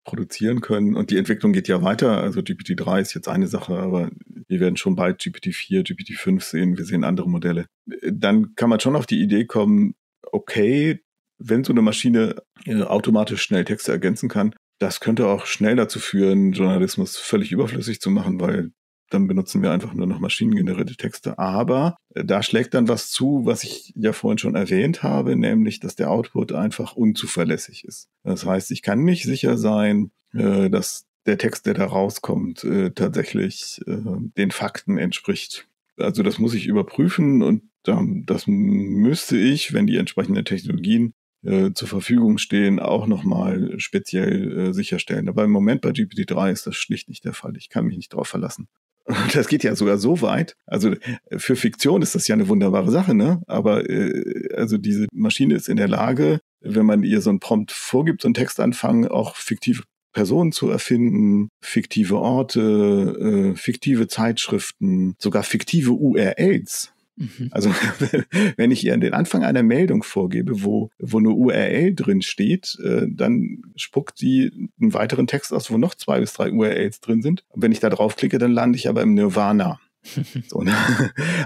produzieren 0.03 0.62
können 0.62 0.95
und 0.95 1.12
die 1.12 1.17
Entwicklung 1.17 1.53
geht 1.53 1.67
ja 1.67 1.81
weiter. 1.84 2.21
Also 2.21 2.41
GPT-3 2.41 3.01
ist 3.01 3.13
jetzt 3.13 3.27
eine 3.27 3.47
Sache, 3.47 3.77
aber 3.77 4.10
wir 4.47 4.60
werden 4.60 4.77
schon 4.77 4.95
bald 4.95 5.21
GPT-4, 5.21 5.84
GPT-5 5.84 6.41
sehen. 6.41 6.77
Wir 6.77 6.86
sehen 6.86 7.03
andere 7.03 7.29
Modelle. 7.29 7.67
Dann 8.03 8.55
kann 8.55 8.69
man 8.69 8.79
schon 8.79 8.95
auf 8.95 9.05
die 9.05 9.21
Idee 9.21 9.45
kommen, 9.45 9.95
okay, 10.31 10.99
wenn 11.43 11.63
so 11.63 11.73
eine 11.73 11.82
Maschine 11.82 12.36
äh, 12.65 12.84
automatisch 12.84 13.41
schnell 13.41 13.65
Texte 13.65 13.91
ergänzen 13.91 14.30
kann, 14.30 14.54
das 14.80 14.99
könnte 14.99 15.27
auch 15.27 15.45
schnell 15.45 15.75
dazu 15.75 15.99
führen, 15.99 16.54
Journalismus 16.54 17.17
völlig 17.17 17.51
überflüssig 17.51 18.01
zu 18.01 18.10
machen, 18.10 18.39
weil 18.39 18.71
dann 19.10 19.27
benutzen 19.27 19.62
wir 19.62 19.71
einfach 19.71 19.93
nur 19.93 20.08
noch 20.08 20.19
maschinengenerierte 20.19 20.95
Texte. 20.95 21.38
Aber 21.38 21.97
äh, 22.15 22.23
da 22.23 22.41
schlägt 22.43 22.73
dann 22.73 22.88
was 22.88 23.10
zu, 23.10 23.41
was 23.45 23.63
ich 23.63 23.91
ja 23.95 24.13
vorhin 24.13 24.38
schon 24.38 24.56
erwähnt 24.56 25.04
habe, 25.04 25.36
nämlich, 25.36 25.80
dass 25.80 25.95
der 25.95 26.10
Output 26.10 26.54
einfach 26.54 26.95
unzuverlässig 26.95 27.84
ist. 27.86 28.08
Das 28.23 28.45
heißt, 28.45 28.71
ich 28.71 28.82
kann 28.82 29.04
nicht 29.04 29.23
sicher 29.23 29.58
sein, 29.58 30.12
äh, 30.34 30.69
dass 30.69 31.06
der 31.27 31.38
Text, 31.38 31.67
der 31.67 31.75
da 31.75 31.86
rauskommt, 31.86 32.65
tatsächlich 32.95 33.80
den 33.86 34.49
Fakten 34.49 34.97
entspricht. 34.97 35.67
Also 35.95 36.23
das 36.23 36.39
muss 36.39 36.56
ich 36.56 36.65
überprüfen 36.65 37.43
und 37.43 37.62
das 37.84 38.47
müsste 38.47 39.38
ich, 39.38 39.71
wenn 39.71 39.86
die 39.86 39.97
entsprechenden 39.97 40.45
Technologien 40.45 41.13
äh, 41.43 41.71
zur 41.73 41.88
Verfügung 41.88 42.38
stehen, 42.38 42.80
auch 42.80 43.08
nochmal 43.08 43.80
speziell 43.80 44.69
äh, 44.69 44.73
sicherstellen. 44.73 45.30
Aber 45.30 45.43
im 45.43 45.51
Moment 45.51 45.82
bei 45.82 45.89
GPT-3 45.89 46.51
ist 46.51 46.67
das 46.67 46.75
schlicht 46.75 47.10
nicht 47.10 47.25
der 47.25 47.34
Fall. 47.34 47.58
Ich 47.58 47.69
kann 47.69 47.86
mich 47.86 47.97
nicht 47.97 48.13
darauf 48.13 48.27
verlassen. 48.27 48.67
Das 49.34 49.47
geht 49.47 49.63
ja 49.63 49.75
sogar 49.75 49.97
so 49.97 50.21
weit. 50.21 50.56
Also 50.67 50.93
für 51.36 51.56
Fiktion 51.56 52.01
ist 52.01 52.15
das 52.15 52.27
ja 52.27 52.36
eine 52.36 52.47
wunderbare 52.47 52.91
Sache, 52.91 53.15
ne? 53.15 53.41
Aber 53.47 53.89
äh, 53.89 54.49
also 54.56 54.77
diese 54.77 55.08
Maschine 55.12 55.56
ist 55.56 55.69
in 55.69 55.77
der 55.77 55.88
Lage, 55.88 56.39
wenn 56.62 56.86
man 56.86 57.04
ihr 57.04 57.21
so 57.21 57.32
ein 57.32 57.39
Prompt 57.39 57.71
vorgibt, 57.71 58.21
so 58.21 58.27
einen 58.27 58.36
Textanfang, 58.36 59.08
auch 59.08 59.36
fiktive 59.36 59.84
Personen 60.13 60.51
zu 60.51 60.69
erfinden, 60.69 61.49
fiktive 61.62 62.17
Orte, 62.17 63.54
äh, 63.54 63.58
fiktive 63.58 64.08
Zeitschriften, 64.08 65.15
sogar 65.17 65.43
fiktive 65.43 65.93
URLs. 65.93 66.93
Mhm. 67.21 67.49
Also 67.51 67.73
wenn 68.57 68.71
ich 68.71 68.86
ihr 68.86 68.97
den 68.97 69.13
Anfang 69.13 69.43
einer 69.43 69.63
Meldung 69.63 70.03
vorgebe, 70.03 70.63
wo, 70.63 70.89
wo 70.99 71.19
eine 71.19 71.29
URL 71.29 71.93
drin 71.93 72.21
steht, 72.21 72.77
äh, 72.84 73.05
dann 73.07 73.62
spuckt 73.75 74.17
sie 74.17 74.69
einen 74.79 74.93
weiteren 74.93 75.27
Text 75.27 75.53
aus, 75.53 75.71
wo 75.71 75.77
noch 75.77 75.95
zwei 75.95 76.19
bis 76.19 76.34
drei 76.34 76.51
URLs 76.51 76.99
drin 76.99 77.21
sind. 77.21 77.43
Und 77.49 77.62
wenn 77.62 77.71
ich 77.71 77.79
da 77.79 77.89
draufklicke, 77.89 78.38
dann 78.38 78.51
lande 78.51 78.77
ich 78.77 78.89
aber 78.89 79.01
im 79.01 79.13
Nirvana. 79.13 79.79
so, 80.47 80.62
ne? 80.62 80.73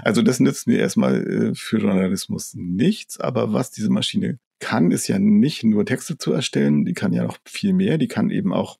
Also 0.02 0.22
das 0.22 0.40
nützt 0.40 0.66
mir 0.66 0.78
erstmal 0.78 1.26
äh, 1.26 1.54
für 1.54 1.78
Journalismus 1.78 2.54
nichts, 2.54 3.20
aber 3.20 3.52
was 3.52 3.70
diese 3.70 3.90
Maschine 3.90 4.38
kann, 4.60 4.90
ist 4.90 5.08
ja 5.08 5.18
nicht 5.18 5.62
nur 5.64 5.84
Texte 5.84 6.16
zu 6.16 6.32
erstellen, 6.32 6.86
die 6.86 6.94
kann 6.94 7.12
ja 7.12 7.24
noch 7.24 7.36
viel 7.44 7.74
mehr, 7.74 7.98
die 7.98 8.08
kann 8.08 8.30
eben 8.30 8.54
auch 8.54 8.78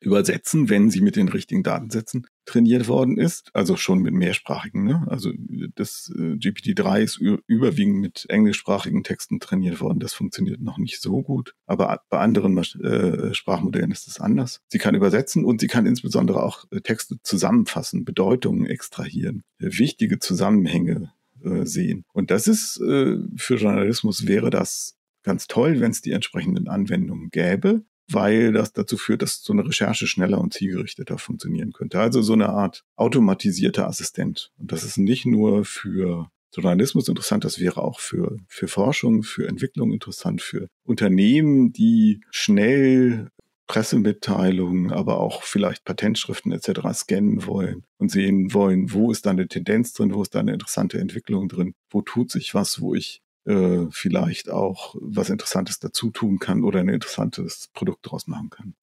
übersetzen, 0.00 0.70
wenn 0.70 0.88
sie 0.88 1.02
mit 1.02 1.16
den 1.16 1.28
richtigen 1.28 1.62
Datensätzen 1.62 2.26
trainiert 2.44 2.88
worden 2.88 3.18
ist, 3.18 3.50
also 3.54 3.76
schon 3.76 4.00
mit 4.00 4.14
mehrsprachigen. 4.14 4.84
Ne? 4.84 5.06
Also 5.08 5.32
das 5.74 6.12
äh, 6.14 6.34
GPT-3 6.34 7.00
ist 7.00 7.16
überwiegend 7.18 8.00
mit 8.00 8.26
englischsprachigen 8.28 9.04
Texten 9.04 9.40
trainiert 9.40 9.80
worden. 9.80 10.00
Das 10.00 10.12
funktioniert 10.12 10.60
noch 10.60 10.78
nicht 10.78 11.00
so 11.00 11.22
gut, 11.22 11.54
aber 11.66 12.00
bei 12.10 12.18
anderen 12.18 12.56
äh, 12.58 13.34
Sprachmodellen 13.34 13.92
ist 13.92 14.08
es 14.08 14.20
anders. 14.20 14.60
Sie 14.68 14.78
kann 14.78 14.94
übersetzen 14.94 15.44
und 15.44 15.60
sie 15.60 15.68
kann 15.68 15.86
insbesondere 15.86 16.42
auch 16.42 16.64
äh, 16.70 16.80
Texte 16.80 17.16
zusammenfassen, 17.22 18.04
Bedeutungen 18.04 18.66
extrahieren, 18.66 19.44
äh, 19.58 19.66
wichtige 19.78 20.18
Zusammenhänge 20.18 21.12
äh, 21.44 21.64
sehen. 21.64 22.04
Und 22.12 22.30
das 22.30 22.48
ist 22.48 22.80
äh, 22.80 23.18
für 23.36 23.56
Journalismus 23.56 24.26
wäre 24.26 24.50
das 24.50 24.96
ganz 25.22 25.46
toll, 25.46 25.80
wenn 25.80 25.92
es 25.92 26.02
die 26.02 26.12
entsprechenden 26.12 26.68
Anwendungen 26.68 27.30
gäbe, 27.30 27.82
weil 28.10 28.52
das 28.52 28.72
dazu 28.72 28.96
führt, 28.96 29.22
dass 29.22 29.42
so 29.42 29.52
eine 29.52 29.66
Recherche 29.66 30.06
schneller 30.06 30.40
und 30.40 30.54
zielgerichteter 30.54 31.18
funktionieren 31.18 31.72
könnte. 31.72 32.00
Also 32.00 32.22
so 32.22 32.32
eine 32.32 32.48
Art 32.48 32.84
automatisierter 32.96 33.86
Assistent. 33.86 34.50
Und 34.58 34.72
das 34.72 34.84
ist 34.84 34.98
nicht 34.98 35.26
nur 35.26 35.64
für 35.64 36.30
Journalismus 36.54 37.08
interessant, 37.08 37.44
das 37.44 37.58
wäre 37.58 37.82
auch 37.82 37.98
für, 37.98 38.36
für 38.46 38.68
Forschung, 38.68 39.22
für 39.22 39.48
Entwicklung 39.48 39.92
interessant, 39.92 40.42
für 40.42 40.68
Unternehmen, 40.84 41.72
die 41.72 42.20
schnell 42.30 43.30
Pressemitteilungen, 43.72 44.92
aber 44.92 45.18
auch 45.18 45.44
vielleicht 45.44 45.86
Patentschriften 45.86 46.52
etc. 46.52 46.80
scannen 46.92 47.46
wollen 47.46 47.84
und 47.96 48.10
sehen 48.10 48.52
wollen, 48.52 48.92
wo 48.92 49.10
ist 49.10 49.24
da 49.24 49.30
eine 49.30 49.48
Tendenz 49.48 49.94
drin, 49.94 50.12
wo 50.12 50.20
ist 50.20 50.34
da 50.34 50.40
eine 50.40 50.52
interessante 50.52 50.98
Entwicklung 50.98 51.48
drin, 51.48 51.74
wo 51.90 52.02
tut 52.02 52.30
sich 52.30 52.54
was, 52.54 52.82
wo 52.82 52.94
ich 52.94 53.21
äh, 53.44 53.86
vielleicht 53.90 54.50
auch 54.50 54.94
was 55.00 55.30
Interessantes 55.30 55.78
dazu 55.78 56.10
tun 56.10 56.38
kann 56.38 56.64
oder 56.64 56.80
ein 56.80 56.88
interessantes 56.88 57.68
Produkt 57.72 58.06
daraus 58.06 58.26
machen 58.26 58.50
kann. 58.50 58.74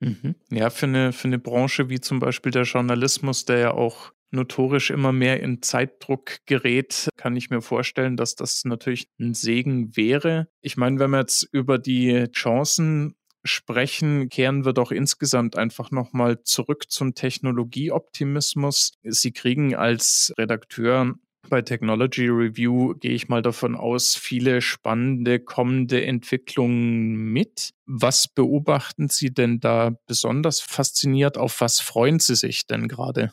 Mhm. 0.00 0.34
Ja, 0.50 0.70
für 0.70 0.86
eine, 0.86 1.12
für 1.12 1.28
eine 1.28 1.38
Branche 1.38 1.88
wie 1.88 2.00
zum 2.00 2.18
Beispiel 2.20 2.52
der 2.52 2.62
Journalismus, 2.62 3.44
der 3.44 3.58
ja 3.58 3.70
auch 3.72 4.12
notorisch 4.30 4.90
immer 4.90 5.12
mehr 5.12 5.42
in 5.42 5.62
Zeitdruck 5.62 6.38
gerät, 6.46 7.08
kann 7.16 7.34
ich 7.34 7.50
mir 7.50 7.62
vorstellen, 7.62 8.16
dass 8.16 8.34
das 8.34 8.64
natürlich 8.64 9.08
ein 9.18 9.34
Segen 9.34 9.96
wäre. 9.96 10.48
Ich 10.60 10.76
meine, 10.76 10.98
wenn 10.98 11.10
wir 11.10 11.20
jetzt 11.20 11.48
über 11.50 11.78
die 11.78 12.26
Chancen 12.32 13.14
sprechen, 13.44 14.28
kehren 14.28 14.64
wir 14.64 14.72
doch 14.72 14.90
insgesamt 14.90 15.56
einfach 15.56 15.90
nochmal 15.90 16.42
zurück 16.42 16.90
zum 16.90 17.14
Technologieoptimismus. 17.14 18.92
Sie 19.02 19.32
kriegen 19.32 19.74
als 19.74 20.34
Redakteur 20.36 21.14
bei 21.48 21.62
Technology 21.62 22.28
Review 22.28 22.94
gehe 22.94 23.12
ich 23.12 23.28
mal 23.28 23.42
davon 23.42 23.74
aus, 23.74 24.14
viele 24.14 24.60
spannende 24.60 25.40
kommende 25.40 26.04
Entwicklungen 26.04 27.32
mit. 27.32 27.70
Was 27.86 28.28
beobachten 28.28 29.08
Sie 29.08 29.32
denn 29.32 29.60
da 29.60 29.92
besonders 30.06 30.60
fasziniert? 30.60 31.38
Auf 31.38 31.60
was 31.60 31.80
freuen 31.80 32.18
Sie 32.18 32.36
sich 32.36 32.66
denn 32.66 32.88
gerade? 32.88 33.32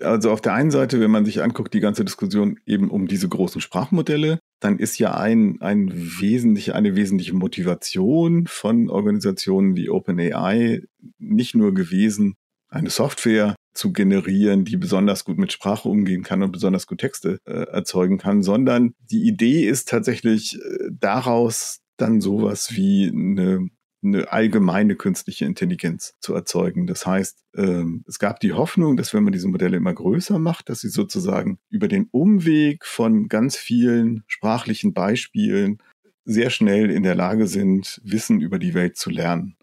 Also 0.00 0.30
auf 0.32 0.40
der 0.40 0.54
einen 0.54 0.70
Seite, 0.70 1.00
wenn 1.00 1.10
man 1.10 1.24
sich 1.24 1.42
anguckt, 1.42 1.72
die 1.72 1.80
ganze 1.80 2.04
Diskussion 2.04 2.58
eben 2.66 2.90
um 2.90 3.06
diese 3.06 3.28
großen 3.28 3.60
Sprachmodelle, 3.60 4.40
dann 4.60 4.78
ist 4.78 4.98
ja 4.98 5.14
ein, 5.14 5.60
ein 5.60 5.92
wesentliche, 5.92 6.74
eine 6.74 6.96
wesentliche 6.96 7.34
Motivation 7.34 8.46
von 8.46 8.90
Organisationen 8.90 9.76
wie 9.76 9.90
OpenAI 9.90 10.82
nicht 11.18 11.54
nur 11.54 11.74
gewesen, 11.74 12.34
eine 12.68 12.90
Software 12.90 13.54
zu 13.74 13.92
generieren, 13.92 14.64
die 14.64 14.76
besonders 14.76 15.24
gut 15.24 15.38
mit 15.38 15.52
Sprache 15.52 15.88
umgehen 15.88 16.22
kann 16.22 16.42
und 16.42 16.52
besonders 16.52 16.86
gut 16.86 16.98
Texte 16.98 17.40
äh, 17.44 17.66
erzeugen 17.70 18.18
kann, 18.18 18.42
sondern 18.42 18.94
die 19.10 19.26
Idee 19.26 19.68
ist 19.68 19.88
tatsächlich 19.88 20.56
äh, 20.56 20.90
daraus 20.92 21.80
dann 21.96 22.20
sowas 22.20 22.74
wie 22.74 23.08
eine, 23.08 23.68
eine 24.02 24.32
allgemeine 24.32 24.96
künstliche 24.96 25.44
Intelligenz 25.44 26.14
zu 26.20 26.34
erzeugen. 26.34 26.86
Das 26.86 27.06
heißt, 27.06 27.44
ähm, 27.56 28.04
es 28.06 28.18
gab 28.18 28.40
die 28.40 28.52
Hoffnung, 28.52 28.96
dass 28.96 29.12
wenn 29.12 29.24
man 29.24 29.32
diese 29.32 29.48
Modelle 29.48 29.76
immer 29.76 29.94
größer 29.94 30.38
macht, 30.38 30.68
dass 30.68 30.80
sie 30.80 30.88
sozusagen 30.88 31.58
über 31.68 31.88
den 31.88 32.08
Umweg 32.10 32.84
von 32.84 33.28
ganz 33.28 33.56
vielen 33.56 34.22
sprachlichen 34.26 34.92
Beispielen 34.92 35.78
sehr 36.24 36.50
schnell 36.50 36.90
in 36.90 37.02
der 37.02 37.14
Lage 37.14 37.46
sind, 37.46 38.00
Wissen 38.04 38.40
über 38.40 38.58
die 38.58 38.74
Welt 38.74 38.96
zu 38.96 39.10
lernen 39.10 39.56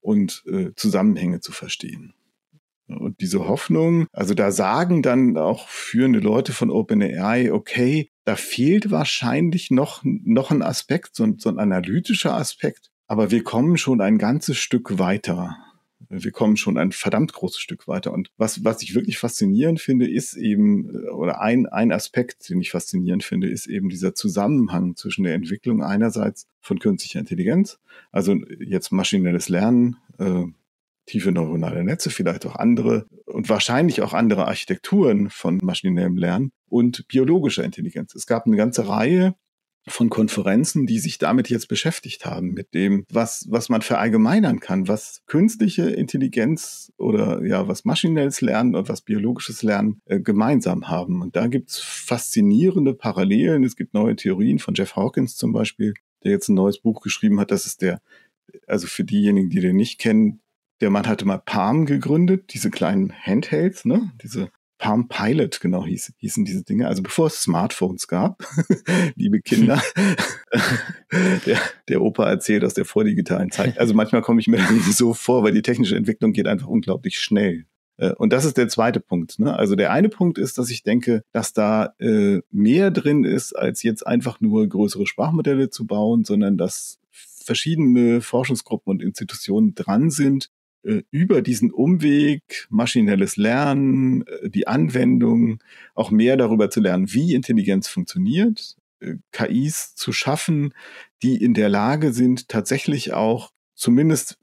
und 0.00 0.42
äh, 0.46 0.70
Zusammenhänge 0.76 1.40
zu 1.40 1.52
verstehen. 1.52 2.12
Und 2.88 3.20
diese 3.20 3.46
Hoffnung, 3.46 4.06
also 4.12 4.34
da 4.34 4.50
sagen 4.50 5.02
dann 5.02 5.36
auch 5.36 5.68
führende 5.68 6.18
Leute 6.18 6.52
von 6.52 6.70
OpenAI, 6.70 7.52
okay, 7.52 8.10
da 8.24 8.36
fehlt 8.36 8.90
wahrscheinlich 8.90 9.70
noch, 9.70 10.02
noch 10.04 10.50
ein 10.50 10.62
Aspekt, 10.62 11.14
so, 11.14 11.26
so 11.38 11.48
ein 11.48 11.58
analytischer 11.58 12.34
Aspekt, 12.34 12.90
aber 13.06 13.30
wir 13.30 13.42
kommen 13.42 13.76
schon 13.76 14.00
ein 14.00 14.18
ganzes 14.18 14.58
Stück 14.58 14.98
weiter. 14.98 15.56
Wir 16.08 16.30
kommen 16.30 16.56
schon 16.56 16.76
ein 16.76 16.92
verdammt 16.92 17.32
großes 17.32 17.60
Stück 17.60 17.88
weiter. 17.88 18.12
Und 18.12 18.30
was, 18.36 18.64
was 18.64 18.82
ich 18.82 18.94
wirklich 18.94 19.18
faszinierend 19.18 19.80
finde, 19.80 20.10
ist 20.10 20.34
eben, 20.34 20.90
oder 21.08 21.40
ein, 21.40 21.66
ein 21.66 21.90
Aspekt, 21.90 22.50
den 22.50 22.60
ich 22.60 22.70
faszinierend 22.70 23.24
finde, 23.24 23.48
ist 23.48 23.66
eben 23.66 23.88
dieser 23.88 24.14
Zusammenhang 24.14 24.94
zwischen 24.96 25.24
der 25.24 25.34
Entwicklung 25.34 25.82
einerseits 25.82 26.48
von 26.60 26.78
künstlicher 26.78 27.20
Intelligenz, 27.20 27.78
also 28.10 28.36
jetzt 28.60 28.92
maschinelles 28.92 29.48
Lernen, 29.48 29.96
äh, 30.18 30.44
tiefe 31.06 31.32
neuronale 31.32 31.84
Netze, 31.84 32.10
vielleicht 32.10 32.46
auch 32.46 32.56
andere 32.56 33.06
und 33.26 33.48
wahrscheinlich 33.48 34.02
auch 34.02 34.12
andere 34.12 34.46
Architekturen 34.46 35.30
von 35.30 35.58
maschinellem 35.62 36.16
Lernen 36.16 36.52
und 36.68 37.06
biologischer 37.08 37.64
Intelligenz. 37.64 38.14
Es 38.14 38.26
gab 38.26 38.46
eine 38.46 38.56
ganze 38.56 38.88
Reihe 38.88 39.34
von 39.88 40.10
Konferenzen, 40.10 40.86
die 40.86 40.98
sich 40.98 41.18
damit 41.18 41.50
jetzt 41.50 41.66
beschäftigt 41.66 42.24
haben, 42.24 42.52
mit 42.52 42.72
dem, 42.72 43.04
was, 43.10 43.46
was 43.50 43.68
man 43.68 43.82
verallgemeinern 43.82 44.60
kann, 44.60 44.86
was 44.86 45.22
künstliche 45.26 45.90
Intelligenz 45.90 46.92
oder 46.98 47.44
ja, 47.44 47.66
was 47.66 47.84
maschinelles 47.84 48.40
Lernen 48.40 48.76
und 48.76 48.88
was 48.88 49.02
biologisches 49.02 49.62
Lernen 49.62 50.00
äh, 50.04 50.20
gemeinsam 50.20 50.88
haben. 50.88 51.20
Und 51.20 51.34
da 51.34 51.48
gibt's 51.48 51.80
faszinierende 51.80 52.94
Parallelen. 52.94 53.64
Es 53.64 53.74
gibt 53.74 53.92
neue 53.92 54.14
Theorien 54.14 54.60
von 54.60 54.74
Jeff 54.74 54.94
Hawkins 54.94 55.36
zum 55.36 55.52
Beispiel, 55.52 55.94
der 56.22 56.30
jetzt 56.30 56.48
ein 56.48 56.54
neues 56.54 56.78
Buch 56.78 57.00
geschrieben 57.02 57.40
hat. 57.40 57.50
Das 57.50 57.66
ist 57.66 57.82
der, 57.82 58.00
also 58.68 58.86
für 58.86 59.04
diejenigen, 59.04 59.50
die 59.50 59.60
den 59.60 59.76
nicht 59.76 59.98
kennen, 59.98 60.41
der 60.82 60.90
Mann 60.90 61.06
hatte 61.06 61.24
mal 61.24 61.38
Palm 61.38 61.86
gegründet, 61.86 62.52
diese 62.52 62.70
kleinen 62.70 63.12
Handhelds, 63.12 63.84
ne? 63.84 64.12
Diese 64.22 64.50
Palm 64.78 65.06
Pilot, 65.06 65.60
genau 65.60 65.86
hieß, 65.86 66.12
hießen 66.16 66.44
diese 66.44 66.64
Dinge. 66.64 66.88
Also 66.88 67.04
bevor 67.04 67.28
es 67.28 67.40
Smartphones 67.40 68.08
gab, 68.08 68.44
liebe 69.14 69.40
Kinder, 69.40 69.80
der, 71.46 71.58
der 71.88 72.02
Opa 72.02 72.28
erzählt 72.28 72.64
aus 72.64 72.74
der 72.74 72.84
vordigitalen 72.84 73.52
Zeit. 73.52 73.78
Also 73.78 73.94
manchmal 73.94 74.22
komme 74.22 74.40
ich 74.40 74.48
mir 74.48 74.58
so 74.90 75.14
vor, 75.14 75.44
weil 75.44 75.52
die 75.52 75.62
technische 75.62 75.96
Entwicklung 75.96 76.32
geht 76.32 76.48
einfach 76.48 76.66
unglaublich 76.66 77.20
schnell. 77.20 77.66
Äh, 77.96 78.12
und 78.14 78.32
das 78.32 78.44
ist 78.44 78.56
der 78.56 78.68
zweite 78.68 78.98
Punkt. 78.98 79.38
Ne? 79.38 79.56
Also 79.56 79.76
der 79.76 79.92
eine 79.92 80.08
Punkt 80.08 80.36
ist, 80.36 80.58
dass 80.58 80.68
ich 80.68 80.82
denke, 80.82 81.22
dass 81.30 81.52
da 81.52 81.94
äh, 82.00 82.40
mehr 82.50 82.90
drin 82.90 83.22
ist, 83.22 83.52
als 83.52 83.84
jetzt 83.84 84.04
einfach 84.04 84.40
nur 84.40 84.68
größere 84.68 85.06
Sprachmodelle 85.06 85.70
zu 85.70 85.86
bauen, 85.86 86.24
sondern 86.24 86.58
dass 86.58 86.98
verschiedene 87.12 88.20
Forschungsgruppen 88.20 88.90
und 88.90 89.02
Institutionen 89.02 89.76
dran 89.76 90.10
sind, 90.10 90.50
über 91.10 91.42
diesen 91.42 91.70
Umweg, 91.70 92.66
maschinelles 92.68 93.36
Lernen, 93.36 94.26
äh, 94.26 94.50
die 94.50 94.66
Anwendung, 94.66 95.62
auch 95.94 96.10
mehr 96.10 96.36
darüber 96.36 96.70
zu 96.70 96.80
lernen, 96.80 97.12
wie 97.12 97.34
Intelligenz 97.34 97.88
funktioniert, 97.88 98.76
äh, 99.00 99.14
KIs 99.30 99.94
zu 99.94 100.12
schaffen, 100.12 100.74
die 101.22 101.36
in 101.36 101.54
der 101.54 101.68
Lage 101.68 102.12
sind, 102.12 102.48
tatsächlich 102.48 103.12
auch 103.12 103.52
zumindest 103.74 104.38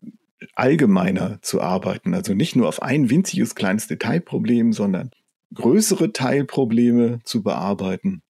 allgemeiner 0.55 1.41
zu 1.41 1.61
arbeiten. 1.61 2.13
Also 2.13 2.33
nicht 2.33 2.55
nur 2.55 2.69
auf 2.69 2.81
ein 2.81 3.09
winziges 3.09 3.55
kleines 3.55 3.87
Detailproblem, 3.87 4.71
sondern 4.71 5.11
größere 5.53 6.13
Teilprobleme 6.13 7.19
zu 7.25 7.43
bearbeiten 7.43 8.21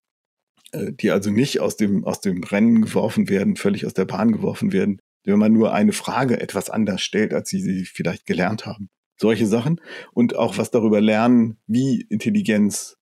äh, 0.72 0.92
die 0.92 1.10
also 1.10 1.30
nicht 1.30 1.60
aus 1.60 1.76
dem, 1.76 2.04
aus 2.04 2.20
dem 2.20 2.42
Rennen 2.44 2.82
geworfen 2.82 3.28
werden, 3.28 3.56
völlig 3.56 3.86
aus 3.86 3.94
der 3.94 4.04
Bahn 4.04 4.32
geworfen 4.32 4.72
werden, 4.72 5.00
wenn 5.24 5.38
man 5.38 5.52
nur 5.52 5.72
eine 5.72 5.92
Frage 5.92 6.40
etwas 6.40 6.70
anders 6.70 7.02
stellt, 7.02 7.34
als 7.34 7.50
sie 7.50 7.60
sie 7.60 7.84
vielleicht 7.84 8.26
gelernt 8.26 8.66
haben. 8.66 8.88
Solche 9.16 9.46
Sachen 9.46 9.80
und 10.12 10.34
auch 10.36 10.56
was 10.56 10.70
darüber 10.70 11.00
lernen, 11.00 11.58
wie 11.66 12.00
Intelligenz 12.08 12.96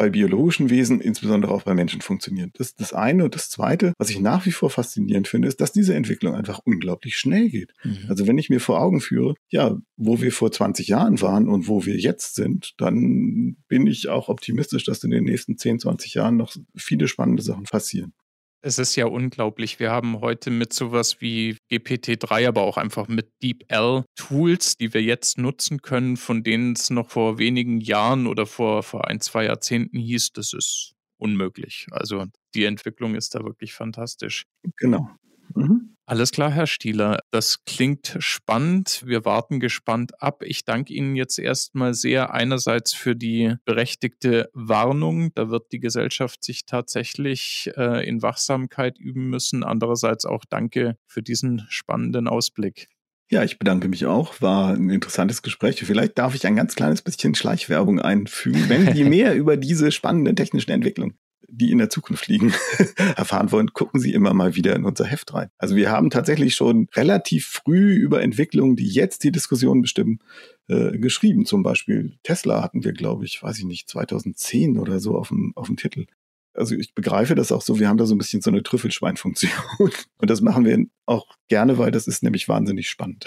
bei 0.00 0.08
biologischen 0.08 0.70
Wesen, 0.70 1.02
insbesondere 1.02 1.52
auch 1.52 1.64
bei 1.64 1.74
Menschen 1.74 2.00
funktioniert. 2.00 2.58
Das 2.58 2.68
ist 2.68 2.80
das 2.80 2.94
eine. 2.94 3.22
Und 3.24 3.34
das 3.34 3.50
zweite, 3.50 3.92
was 3.98 4.08
ich 4.08 4.18
nach 4.18 4.46
wie 4.46 4.50
vor 4.50 4.70
faszinierend 4.70 5.28
finde, 5.28 5.46
ist, 5.46 5.60
dass 5.60 5.72
diese 5.72 5.94
Entwicklung 5.94 6.34
einfach 6.34 6.58
unglaublich 6.64 7.18
schnell 7.18 7.50
geht. 7.50 7.74
Mhm. 7.84 8.06
Also 8.08 8.26
wenn 8.26 8.38
ich 8.38 8.48
mir 8.48 8.60
vor 8.60 8.80
Augen 8.80 9.02
führe, 9.02 9.34
ja, 9.50 9.76
wo 9.98 10.22
wir 10.22 10.32
vor 10.32 10.50
20 10.50 10.88
Jahren 10.88 11.20
waren 11.20 11.50
und 11.50 11.68
wo 11.68 11.84
wir 11.84 11.98
jetzt 11.98 12.34
sind, 12.34 12.72
dann 12.78 13.58
bin 13.68 13.86
ich 13.86 14.08
auch 14.08 14.30
optimistisch, 14.30 14.84
dass 14.84 15.04
in 15.04 15.10
den 15.10 15.24
nächsten 15.24 15.58
10, 15.58 15.80
20 15.80 16.14
Jahren 16.14 16.38
noch 16.38 16.56
viele 16.74 17.06
spannende 17.06 17.42
Sachen 17.42 17.64
passieren. 17.64 18.14
Es 18.62 18.78
ist 18.78 18.94
ja 18.94 19.06
unglaublich. 19.06 19.80
Wir 19.80 19.90
haben 19.90 20.20
heute 20.20 20.50
mit 20.50 20.74
sowas 20.74 21.20
wie 21.20 21.56
GPT-3, 21.70 22.46
aber 22.46 22.62
auch 22.62 22.76
einfach 22.76 23.08
mit 23.08 23.30
DeepL 23.42 24.04
Tools, 24.16 24.76
die 24.76 24.92
wir 24.92 25.02
jetzt 25.02 25.38
nutzen 25.38 25.80
können, 25.80 26.18
von 26.18 26.42
denen 26.42 26.72
es 26.72 26.90
noch 26.90 27.08
vor 27.08 27.38
wenigen 27.38 27.80
Jahren 27.80 28.26
oder 28.26 28.44
vor, 28.44 28.82
vor 28.82 29.08
ein, 29.08 29.20
zwei 29.20 29.44
Jahrzehnten 29.46 29.98
hieß, 29.98 30.32
das 30.32 30.52
ist 30.52 30.92
unmöglich. 31.16 31.86
Also 31.90 32.26
die 32.54 32.64
Entwicklung 32.64 33.14
ist 33.14 33.34
da 33.34 33.42
wirklich 33.44 33.72
fantastisch. 33.72 34.44
Genau. 34.76 35.08
Mhm. 35.54 35.96
Alles 36.10 36.32
klar, 36.32 36.50
Herr 36.50 36.66
Stieler. 36.66 37.20
Das 37.30 37.64
klingt 37.66 38.16
spannend. 38.18 39.04
Wir 39.06 39.24
warten 39.24 39.60
gespannt 39.60 40.20
ab. 40.20 40.42
Ich 40.42 40.64
danke 40.64 40.92
Ihnen 40.92 41.14
jetzt 41.14 41.38
erstmal 41.38 41.94
sehr 41.94 42.34
einerseits 42.34 42.92
für 42.92 43.14
die 43.14 43.54
berechtigte 43.64 44.50
Warnung. 44.52 45.32
Da 45.36 45.50
wird 45.50 45.70
die 45.70 45.78
Gesellschaft 45.78 46.42
sich 46.42 46.66
tatsächlich 46.66 47.70
äh, 47.76 48.04
in 48.08 48.22
Wachsamkeit 48.22 48.98
üben 48.98 49.30
müssen. 49.30 49.62
Andererseits 49.62 50.24
auch 50.24 50.44
danke 50.50 50.96
für 51.06 51.22
diesen 51.22 51.64
spannenden 51.68 52.26
Ausblick. 52.26 52.88
Ja, 53.30 53.44
ich 53.44 53.60
bedanke 53.60 53.86
mich 53.86 54.04
auch. 54.06 54.40
War 54.40 54.74
ein 54.74 54.90
interessantes 54.90 55.42
Gespräch. 55.42 55.78
Vielleicht 55.78 56.18
darf 56.18 56.34
ich 56.34 56.44
ein 56.44 56.56
ganz 56.56 56.74
kleines 56.74 57.02
bisschen 57.02 57.36
Schleichwerbung 57.36 58.00
einfügen, 58.00 58.68
wenn 58.68 58.92
Sie 58.96 59.04
mehr 59.04 59.36
über 59.36 59.56
diese 59.56 59.92
spannenden 59.92 60.34
technischen 60.34 60.72
Entwicklungen 60.72 61.20
die 61.50 61.70
in 61.70 61.78
der 61.78 61.90
Zukunft 61.90 62.28
liegen, 62.28 62.52
erfahren 63.16 63.52
wollen, 63.52 63.72
gucken 63.72 64.00
Sie 64.00 64.12
immer 64.12 64.34
mal 64.34 64.54
wieder 64.56 64.74
in 64.76 64.84
unser 64.84 65.04
Heft 65.04 65.34
rein. 65.34 65.48
Also 65.58 65.76
wir 65.76 65.90
haben 65.90 66.10
tatsächlich 66.10 66.54
schon 66.54 66.88
relativ 66.94 67.46
früh 67.46 67.92
über 67.92 68.22
Entwicklungen, 68.22 68.76
die 68.76 68.88
jetzt 68.88 69.24
die 69.24 69.32
Diskussion 69.32 69.82
bestimmen, 69.82 70.20
äh, 70.68 70.98
geschrieben. 70.98 71.46
Zum 71.46 71.62
Beispiel 71.62 72.18
Tesla 72.22 72.62
hatten 72.62 72.84
wir, 72.84 72.92
glaube 72.92 73.24
ich, 73.24 73.42
weiß 73.42 73.58
ich 73.58 73.64
nicht, 73.64 73.88
2010 73.88 74.78
oder 74.78 75.00
so 75.00 75.16
auf 75.16 75.28
dem, 75.28 75.52
auf 75.56 75.66
dem 75.66 75.76
Titel. 75.76 76.06
Also 76.54 76.74
ich 76.74 76.94
begreife 76.94 77.34
das 77.34 77.52
auch 77.52 77.62
so, 77.62 77.78
wir 77.78 77.88
haben 77.88 77.96
da 77.96 78.06
so 78.06 78.14
ein 78.14 78.18
bisschen 78.18 78.42
so 78.42 78.50
eine 78.50 78.62
Trüffelschweinfunktion. 78.62 79.52
Und 79.78 80.30
das 80.30 80.40
machen 80.40 80.64
wir 80.64 80.84
auch 81.06 81.26
gerne, 81.48 81.78
weil 81.78 81.90
das 81.90 82.06
ist 82.06 82.22
nämlich 82.22 82.48
wahnsinnig 82.48 82.88
spannend. 82.88 83.24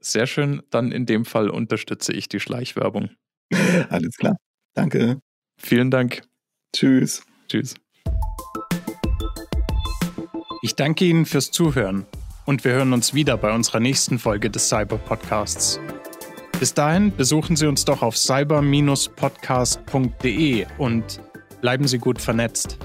Sehr 0.00 0.26
schön. 0.26 0.62
Dann 0.70 0.92
in 0.92 1.06
dem 1.06 1.24
Fall 1.24 1.48
unterstütze 1.48 2.12
ich 2.12 2.28
die 2.28 2.40
Schleichwerbung. 2.40 3.10
Alles 3.88 4.16
klar. 4.16 4.36
Danke. 4.74 5.20
Vielen 5.56 5.90
Dank. 5.90 6.22
Tschüss. 6.74 7.24
Tschüss. 7.48 7.74
Ich 10.62 10.74
danke 10.74 11.04
Ihnen 11.04 11.26
fürs 11.26 11.50
Zuhören 11.50 12.06
und 12.46 12.64
wir 12.64 12.72
hören 12.72 12.92
uns 12.92 13.14
wieder 13.14 13.36
bei 13.36 13.54
unserer 13.54 13.78
nächsten 13.80 14.18
Folge 14.18 14.50
des 14.50 14.68
Cyber 14.68 14.98
Podcasts. 14.98 15.78
Bis 16.58 16.72
dahin 16.72 17.14
besuchen 17.14 17.56
Sie 17.56 17.66
uns 17.66 17.84
doch 17.84 18.00
auf 18.02 18.16
cyber-podcast.de 18.16 20.66
und 20.78 21.20
bleiben 21.60 21.86
Sie 21.86 21.98
gut 21.98 22.18
vernetzt. 22.20 22.78